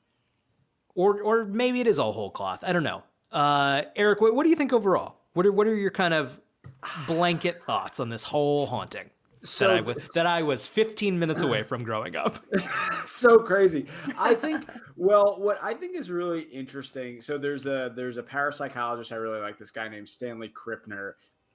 [0.94, 2.62] or or maybe it is all whole cloth.
[2.62, 3.02] I don't know.
[3.30, 5.16] Uh, Eric, what, what do you think overall?
[5.32, 6.38] What are what are your kind of
[7.06, 9.08] blanket thoughts on this whole haunting
[9.44, 12.44] So- that I was that I was 15 minutes away from growing up?
[13.06, 13.86] so crazy.
[14.18, 14.66] I think
[14.96, 17.22] well, what I think is really interesting.
[17.22, 21.12] So there's a there's a parapsychologist I really like this guy named Stanley Krippner,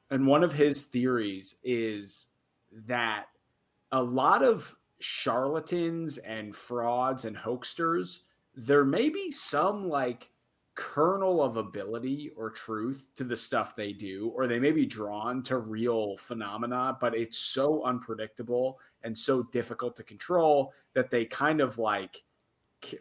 [0.09, 2.27] and one of his theories is
[2.87, 3.25] that
[3.91, 8.19] a lot of charlatans and frauds and hoaxsters,
[8.55, 10.31] there may be some like
[10.75, 15.41] kernel of ability or truth to the stuff they do, or they may be drawn
[15.41, 21.61] to real phenomena, but it's so unpredictable and so difficult to control that they kind
[21.61, 22.23] of like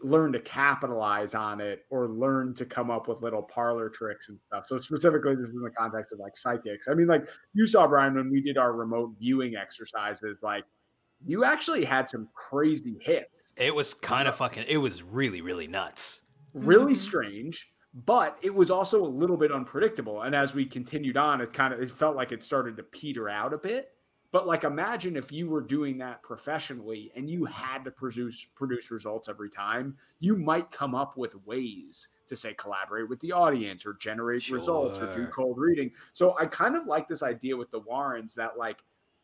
[0.02, 4.38] learn to capitalize on it or learn to come up with little parlor tricks and
[4.46, 4.66] stuff.
[4.66, 6.88] So specifically, this is in the context of like psychics.
[6.88, 10.64] I mean, like you saw Brian when we did our remote viewing exercises, like
[11.24, 14.64] you actually had some crazy hits It was kind of fucking.
[14.68, 16.22] It was really really nuts.
[16.54, 16.96] really Mhm.
[16.96, 21.52] strange but it was also a little bit unpredictable and as we continued on it
[21.54, 23.95] kind of it felt like it started to peter out a bit
[24.32, 28.90] but like imagine if you were doing that professionally and you had to produce produce
[28.90, 33.86] results every time you might come up with ways to say collaborate with the audience
[33.86, 35.90] or generate results or do cold reading.
[36.12, 38.82] So i kind of like this idea with the warrens that like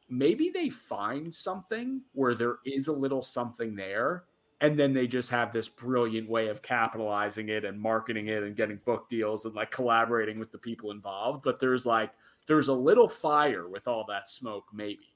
[0.08, 4.24] maybe they find something where there is a little something there
[4.62, 8.54] and then they just have this brilliant way of capitalizing it and marketing it and
[8.54, 11.42] getting book deals and like collaborating with the people involved.
[11.42, 12.12] But there's like
[12.46, 15.14] there's a little fire with all that smoke maybe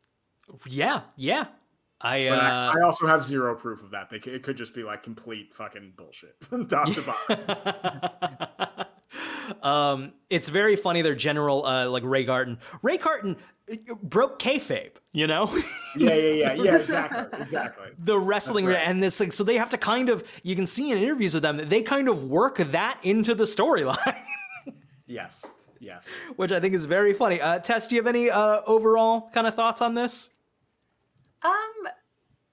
[0.66, 1.46] Yeah, yeah.
[2.00, 4.82] I uh, I, I also have zero proof of that they, it could just be
[4.82, 8.86] like complete fucking bullshit from top to bottom
[9.62, 11.02] um, it's very funny.
[11.02, 12.58] Their general, uh, like Ray Garton.
[12.82, 13.36] Ray Garton
[13.70, 14.92] uh, broke kayfabe.
[15.12, 15.46] You know,
[15.96, 18.76] yeah yeah yeah yeah exactly exactly the wrestling right.
[18.86, 21.42] and this like so they have to kind of you can see in interviews with
[21.42, 24.22] them they kind of work that into the storyline,
[25.06, 25.46] yes
[25.86, 27.40] yes which I think is very funny.
[27.40, 30.30] Uh, Tess, do you have any uh, overall kind of thoughts on this?
[31.42, 31.52] Um,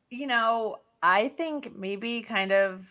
[0.09, 2.87] you know, I think maybe kind of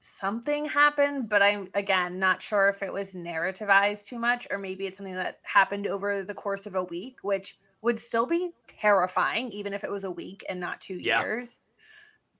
[0.00, 4.86] something happened, but I'm again not sure if it was narrativized too much or maybe
[4.86, 9.50] it's something that happened over the course of a week, which would still be terrifying,
[9.52, 11.20] even if it was a week and not two Yeah.
[11.20, 11.60] years.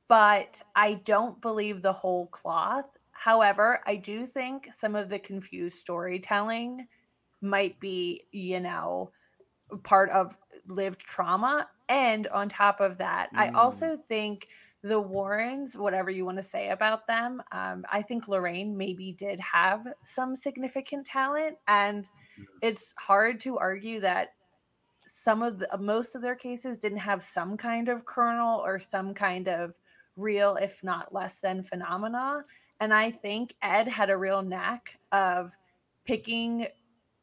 [0.09, 2.87] But I don't believe the whole cloth.
[3.11, 6.87] However, I do think some of the confused storytelling
[7.47, 9.11] might be, you know,
[9.83, 10.37] part of
[10.67, 11.69] lived trauma.
[11.89, 13.57] And on top of that, I Mm.
[13.57, 14.49] also think
[14.83, 19.41] the Warrens, whatever you want to say about them, um, I think Lorraine maybe did
[19.41, 21.59] have some significant talent.
[21.67, 22.09] And
[22.63, 24.35] it's hard to argue that
[25.07, 29.15] some of the most of their cases didn't have some kind of kernel or some
[29.15, 29.75] kind of
[30.17, 32.45] real, if not less than phenomena.
[32.81, 35.53] And I think Ed had a real knack of
[36.05, 36.69] picking,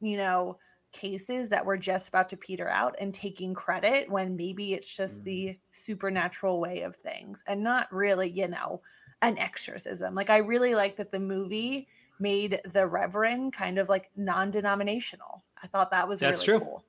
[0.04, 0.58] you know,
[0.92, 5.16] cases that were just about to peter out and taking credit when maybe it's just
[5.16, 5.24] mm-hmm.
[5.24, 8.80] the supernatural way of things and not really, you know,
[9.24, 10.14] an exorcism.
[10.14, 11.88] Like I really like that the movie
[12.20, 15.44] made the reverend kind of like non-denominational.
[15.62, 16.68] I thought that was That's really true.
[16.68, 16.84] cool.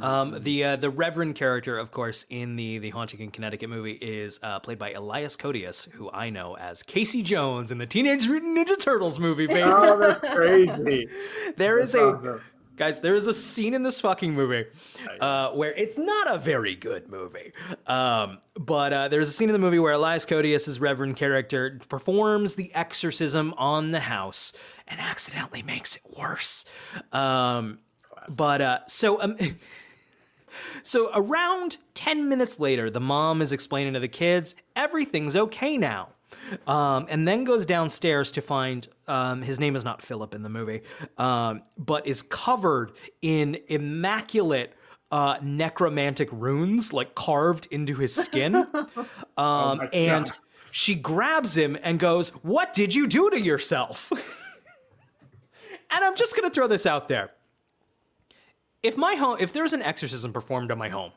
[0.00, 3.92] Um, the uh, the Reverend character, of course, in the the Haunting in Connecticut movie
[4.00, 8.26] is uh, played by Elias Koteas, who I know as Casey Jones in the Teenage
[8.28, 9.46] Mutant Ninja Turtles movie.
[9.46, 9.62] Baby.
[9.62, 11.08] oh that's crazy
[11.56, 12.40] there is That's a awesome.
[12.76, 13.00] guys.
[13.00, 14.66] There is a scene in this fucking movie
[15.20, 17.52] uh, where it's not a very good movie,
[17.88, 22.54] um, but uh, there's a scene in the movie where Elias Koteas's Reverend character performs
[22.54, 24.52] the exorcism on the house
[24.86, 26.64] and accidentally makes it worse.
[27.12, 27.78] Um,
[28.36, 29.36] but uh, so um,
[30.82, 36.10] so around 10 minutes later, the mom is explaining to the kids, everything's okay now.
[36.66, 40.48] um, and then goes downstairs to find um, his name is not Philip in the
[40.48, 40.80] movie,
[41.18, 44.72] um, but is covered in immaculate
[45.10, 48.66] uh, necromantic runes, like carved into his skin.
[49.38, 50.36] Um, my and God.
[50.72, 54.12] she grabs him and goes, What did you do to yourself?
[55.90, 57.30] and I'm just going to throw this out there.
[58.82, 61.12] If my home, if there's an exorcism performed on my home,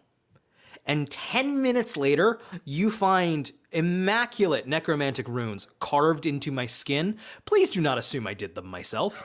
[0.85, 7.81] and 10 minutes later you find immaculate necromantic runes carved into my skin, please do
[7.81, 9.23] not assume I did them myself.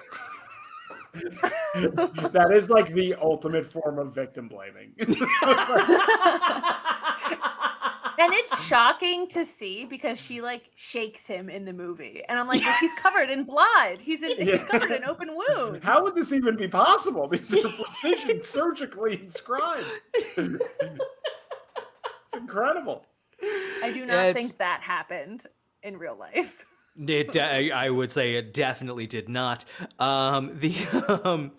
[1.74, 4.94] that is like the ultimate form of victim blaming.
[8.20, 12.46] And it's shocking to see because she like shakes him in the movie, and I'm
[12.48, 14.00] like, he's covered in blood.
[14.00, 14.56] He's in, Yeah.
[14.56, 15.84] he's covered in open wounds.
[15.84, 17.28] How would this even be possible?
[17.28, 19.86] These are precision surgically inscribed.
[20.36, 20.60] it's
[22.34, 23.04] incredible.
[23.82, 25.44] I do not it's- think that happened
[25.82, 26.66] in real life.
[27.06, 29.64] It, de- I would say it definitely did not.
[29.98, 31.52] Um, the, um,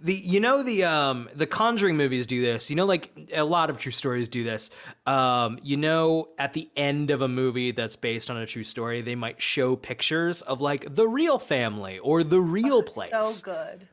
[0.00, 2.70] the, you know, the, um, the Conjuring movies do this.
[2.70, 4.70] You know, like a lot of true stories do this.
[5.06, 9.02] Um, you know, at the end of a movie that's based on a true story,
[9.02, 13.10] they might show pictures of like the real family or the real place.
[13.10, 13.88] So good.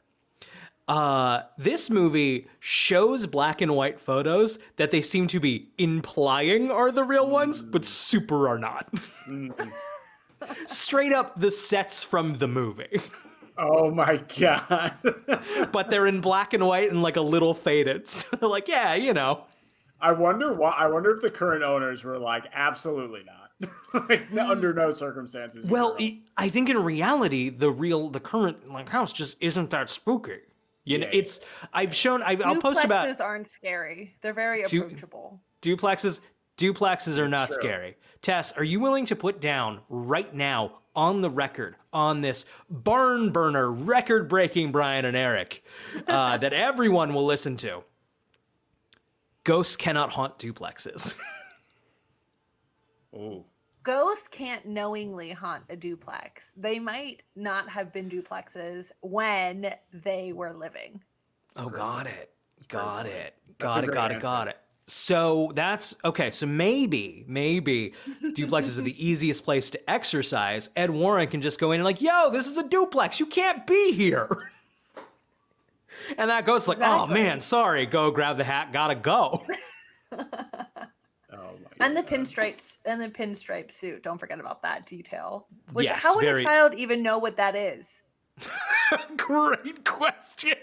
[0.87, 6.91] Uh, this movie shows black and white photos that they seem to be implying are
[6.91, 8.93] the real ones, but super are not.
[10.67, 13.01] Straight up the sets from the movie.
[13.57, 14.93] Oh my god.
[15.71, 18.07] but they're in black and white and like a little faded.
[18.09, 19.45] So they're like, yeah, you know.
[20.01, 20.71] I wonder why.
[20.71, 23.69] I wonder if the current owners were like, absolutely not.
[24.09, 25.65] like, no- under no circumstances.
[25.67, 29.69] Well, you I I think in reality, the real, the current like house just isn't
[29.69, 30.37] that spooky.
[30.83, 31.19] You know, Yeah, yeah.
[31.19, 31.39] it's
[31.71, 32.21] I've shown.
[32.23, 34.15] I've, I'll post about Duplexes aren't scary.
[34.21, 35.41] They're very Two- approachable.
[35.61, 36.19] duplexes.
[36.57, 37.97] Duplexes are not scary.
[38.21, 43.31] Tess, are you willing to put down right now on the record on this barn
[43.31, 45.63] burner, record breaking Brian and Eric
[46.07, 47.83] uh, that everyone will listen to?
[49.43, 51.15] Ghosts cannot haunt duplexes.
[53.15, 53.45] Oh,
[53.83, 56.51] Ghosts can't knowingly haunt a duplex.
[56.57, 61.01] They might not have been duplexes when they were living.
[61.55, 62.31] Oh, got it.
[62.69, 63.35] Got it.
[63.59, 63.93] Got a it.
[63.93, 64.15] Got it.
[64.15, 64.27] answer.
[64.27, 64.57] Got it.
[64.85, 66.31] So that's okay.
[66.31, 70.69] So maybe, maybe duplexes are the easiest place to exercise.
[70.75, 73.19] Ed Warren can just go in and like, yo, this is a duplex.
[73.19, 74.29] You can't be here.
[76.17, 77.85] And that ghost like, oh man, sorry.
[77.85, 78.73] Go grab the hat.
[78.73, 79.41] Gotta go.
[80.11, 80.17] oh
[81.31, 81.47] my.
[81.79, 82.11] And the God.
[82.11, 84.03] pinstripes and the pinstripe suit.
[84.03, 85.47] Don't forget about that detail.
[85.71, 87.85] Which Yes, how would very- a child even know what that is?
[89.17, 90.55] Great question.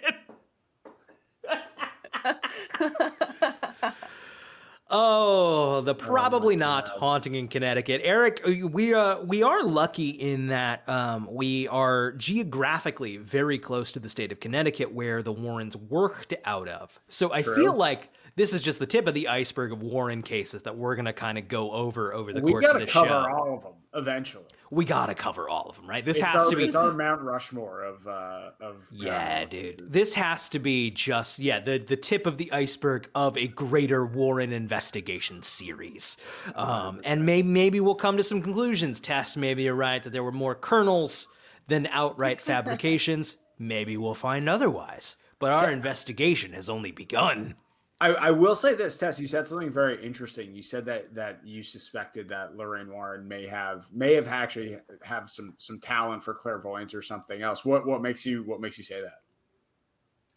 [4.93, 8.01] Oh, the probably not haunting in Connecticut.
[8.03, 13.93] Eric, uh, we uh we are lucky in that um we are geographically very close
[13.93, 16.99] to the state of Connecticut where the Warrens worked out of.
[17.07, 17.55] So I True.
[17.55, 20.97] feel like this is just the tip of the iceberg of Warren cases that we're
[20.97, 23.14] going to kind of go over over the we course of gotta the cover show.
[23.33, 24.45] all of them eventually.
[24.70, 26.05] We got to cover all of them, right?
[26.05, 28.86] This It's has our, to be It's our Mount Rushmore of uh of.
[28.93, 29.82] Yeah, dude.
[29.93, 34.07] This has to be just yeah, the the tip of the iceberg of a greater
[34.07, 36.16] Warren investigation series.
[36.55, 39.01] Um, and maybe maybe we'll come to some conclusions.
[39.01, 41.26] Tess, maybe you're right that there were more kernels
[41.66, 43.36] than outright fabrications.
[43.59, 45.16] maybe we'll find otherwise.
[45.38, 47.55] But our investigation has only begun.
[48.01, 49.20] I, I will say this, Tess.
[49.20, 50.55] You said something very interesting.
[50.55, 55.28] You said that that you suspected that Lorraine Warren may have may have actually have
[55.28, 57.64] some some talent for clairvoyance or something else.
[57.64, 59.20] What what makes you what makes you say that?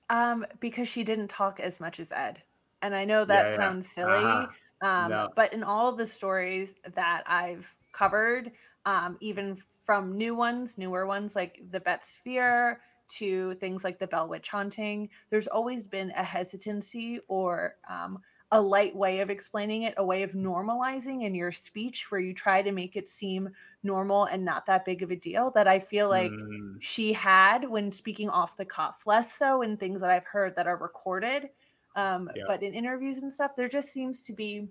[0.10, 2.44] Um, because she didn't talk as much as Ed.
[2.82, 3.56] And I know that yeah.
[3.56, 4.12] sounds silly.
[4.12, 4.48] Uh-huh.
[4.88, 5.30] Um, No.
[5.34, 8.52] but in all the stories that I've covered,
[8.86, 12.82] um, even from new ones, newer ones like the Bet Sphere
[13.18, 18.20] to things like the Bell Witch haunting, there's always been a hesitancy or um,
[18.52, 22.34] a light way of explaining it, a way of normalizing in your speech where you
[22.34, 23.50] try to make it seem
[23.82, 27.68] normal and not that big of a deal that I feel like Mm, she had
[27.70, 31.50] when speaking off the cuff, less so in things that I've heard that are recorded.
[31.96, 32.44] Um, Yeah.
[32.48, 34.70] But in interviews and stuff, there just seems to be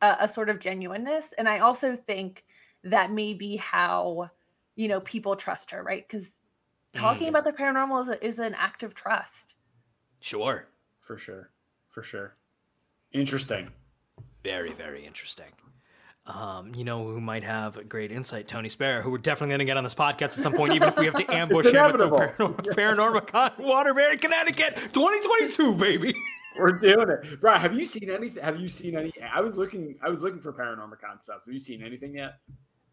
[0.00, 1.32] a, a sort of genuineness.
[1.38, 2.44] And I also think
[2.84, 4.30] that may be how,
[4.76, 6.06] you know, people trust her, right?
[6.06, 6.40] Because
[6.94, 7.30] talking Mm.
[7.30, 9.54] about the paranormal is, is an act of trust.
[10.20, 10.66] Sure.
[11.00, 11.50] for sure,
[11.90, 12.36] for sure.
[13.12, 13.70] Interesting.
[14.44, 15.46] Very, very interesting.
[16.24, 18.46] Um, you know who might have a great insight?
[18.46, 20.88] Tony Spera, who we're definitely going to get on this podcast at some point, even
[20.88, 22.18] if we have to ambush him at the inevitable.
[22.18, 26.14] Paranormal, Paranormacon Waterbury, Connecticut, 2022, baby.
[26.56, 27.58] We're doing it, bro.
[27.58, 28.40] Have you seen anything?
[28.42, 29.12] Have you seen any?
[29.34, 29.96] I was looking.
[30.00, 31.40] I was looking for paranormal con stuff.
[31.44, 32.34] Have you seen anything yet?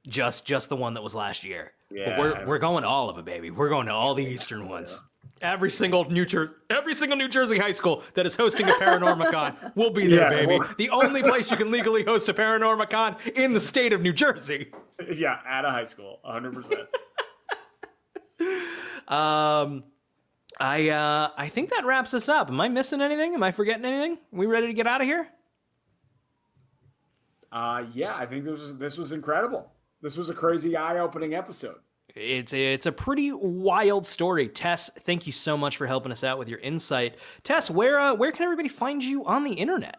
[0.10, 1.72] Just just the one that was last year.
[1.90, 2.20] But Yeah.
[2.20, 3.50] we're we're going to all of it, baby.
[3.52, 5.00] We're going to all the eastern ones.
[5.42, 9.74] Every single New Jersey, every single New Jersey high school that is hosting a Paranormacon
[9.76, 10.60] will be there, Yeah, baby.
[10.60, 14.12] well- the only place you can legally host a Paranormacon in the state of New
[14.14, 14.72] Jersey.
[15.14, 16.54] Yeah, at a high school, 100.
[16.54, 16.90] percent
[19.08, 19.84] Um,
[20.60, 22.50] I uh, I think that wraps us up.
[22.50, 23.34] Am I missing anything?
[23.34, 24.18] Am I forgetting anything?
[24.32, 25.28] we ready to get out of here?
[27.52, 29.72] Uh, yeah, I think this was this was incredible.
[30.02, 31.78] This was a crazy, eye-opening episode.
[32.16, 34.48] It's a, it's a pretty wild story.
[34.48, 37.16] Tess, thank you so much for helping us out with your insight.
[37.44, 39.98] Tess, where uh, where can everybody find you on the internet?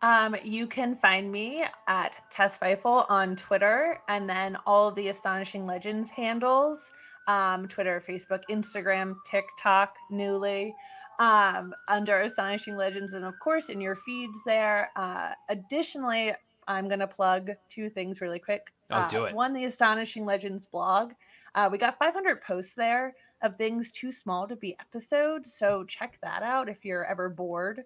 [0.00, 5.08] Um, you can find me at Tess Pfeifel on Twitter, and then all of the
[5.08, 6.90] Astonishing Legends handles
[7.28, 10.74] um, Twitter, Facebook, Instagram, TikTok, newly
[11.18, 14.90] um, under Astonishing Legends, and of course in your feeds there.
[14.96, 16.32] Uh, additionally,
[16.66, 18.72] I'm going to plug two things really quick.
[18.92, 19.34] Oh, do it.
[19.34, 21.12] One, the Astonishing Legends blog.
[21.54, 26.18] Uh, we got 500 posts there of things too small to be episodes, so check
[26.22, 27.84] that out if you're ever bored.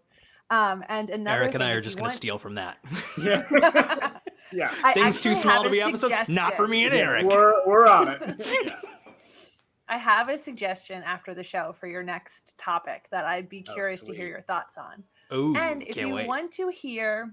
[0.51, 2.79] Um, and another Eric and thing, I are just going to steal from that.
[3.19, 3.45] Yeah,
[4.53, 6.29] yeah, I Things too small to a be episodes?
[6.29, 7.27] Not for me and Yeah, Eric.
[7.27, 8.73] We're we're on it.
[9.89, 13.73] I have a suggestion after the show for your next topic that I'd be Oh,
[13.73, 15.03] curious to hear your thoughts on.
[15.33, 16.29] Ooh, and if you wait.
[16.29, 17.33] want to hear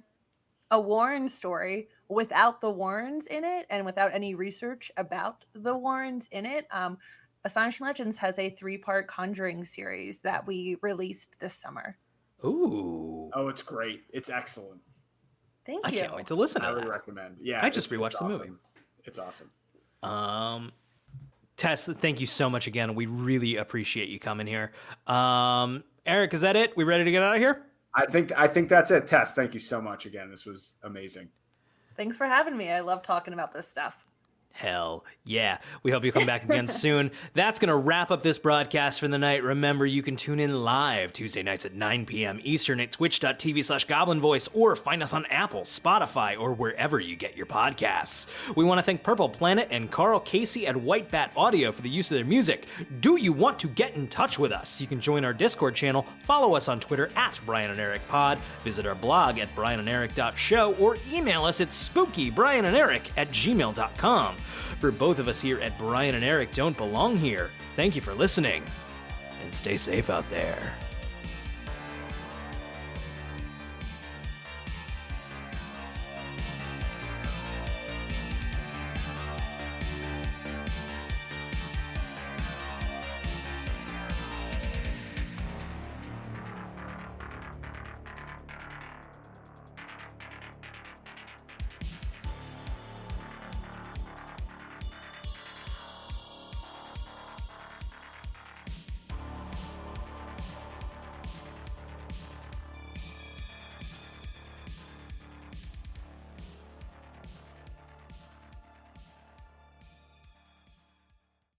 [0.71, 6.27] a Warren story without the Warrens in it and without any research about the Warrens
[6.31, 6.97] in it, um,
[7.45, 11.97] Astonishing Legends has a three part Conjuring series that we released this summer.
[12.45, 14.03] Ooh, Oh, it's great.
[14.11, 14.79] It's excellent.
[15.65, 15.97] Thank you.
[15.99, 16.89] I can't wait to listen to Highly that.
[16.89, 17.37] recommend.
[17.41, 18.51] Yeah, I just it's- rewatched it's the movie.
[19.05, 19.51] It's awesome.
[20.01, 20.71] Um,
[21.57, 22.95] Tess, thank you so much again.
[22.95, 24.71] We really appreciate you coming here.
[25.07, 26.75] Um, Eric, is that it?
[26.75, 27.65] We ready to get out of here?
[27.95, 29.05] I think I think that's it.
[29.07, 30.29] Tess, thank you so much again.
[30.29, 31.29] This was amazing.
[31.95, 32.71] Thanks for having me.
[32.71, 34.02] I love talking about this stuff.
[34.55, 35.57] Hell yeah.
[35.81, 37.09] We hope you come back again soon.
[37.33, 39.41] That's going to wrap up this broadcast for the night.
[39.41, 42.39] Remember, you can tune in live Tuesday nights at 9 p.m.
[42.43, 47.15] Eastern at twitch.tv slash goblin voice or find us on Apple, Spotify, or wherever you
[47.15, 48.27] get your podcasts.
[48.55, 51.89] We want to thank Purple Planet and Karl Casey at White Bat Audio for the
[51.89, 52.67] use of their music.
[52.99, 54.79] Do you want to get in touch with us?
[54.79, 58.39] You can join our Discord channel, follow us on Twitter at Brian and Eric Pod,
[58.63, 64.35] visit our blog at briananderic.show, or email us at spookybriananderic at gmail.com.
[64.79, 68.13] For both of us here at Brian and Eric Don't Belong Here, thank you for
[68.13, 68.63] listening,
[69.41, 70.73] and stay safe out there.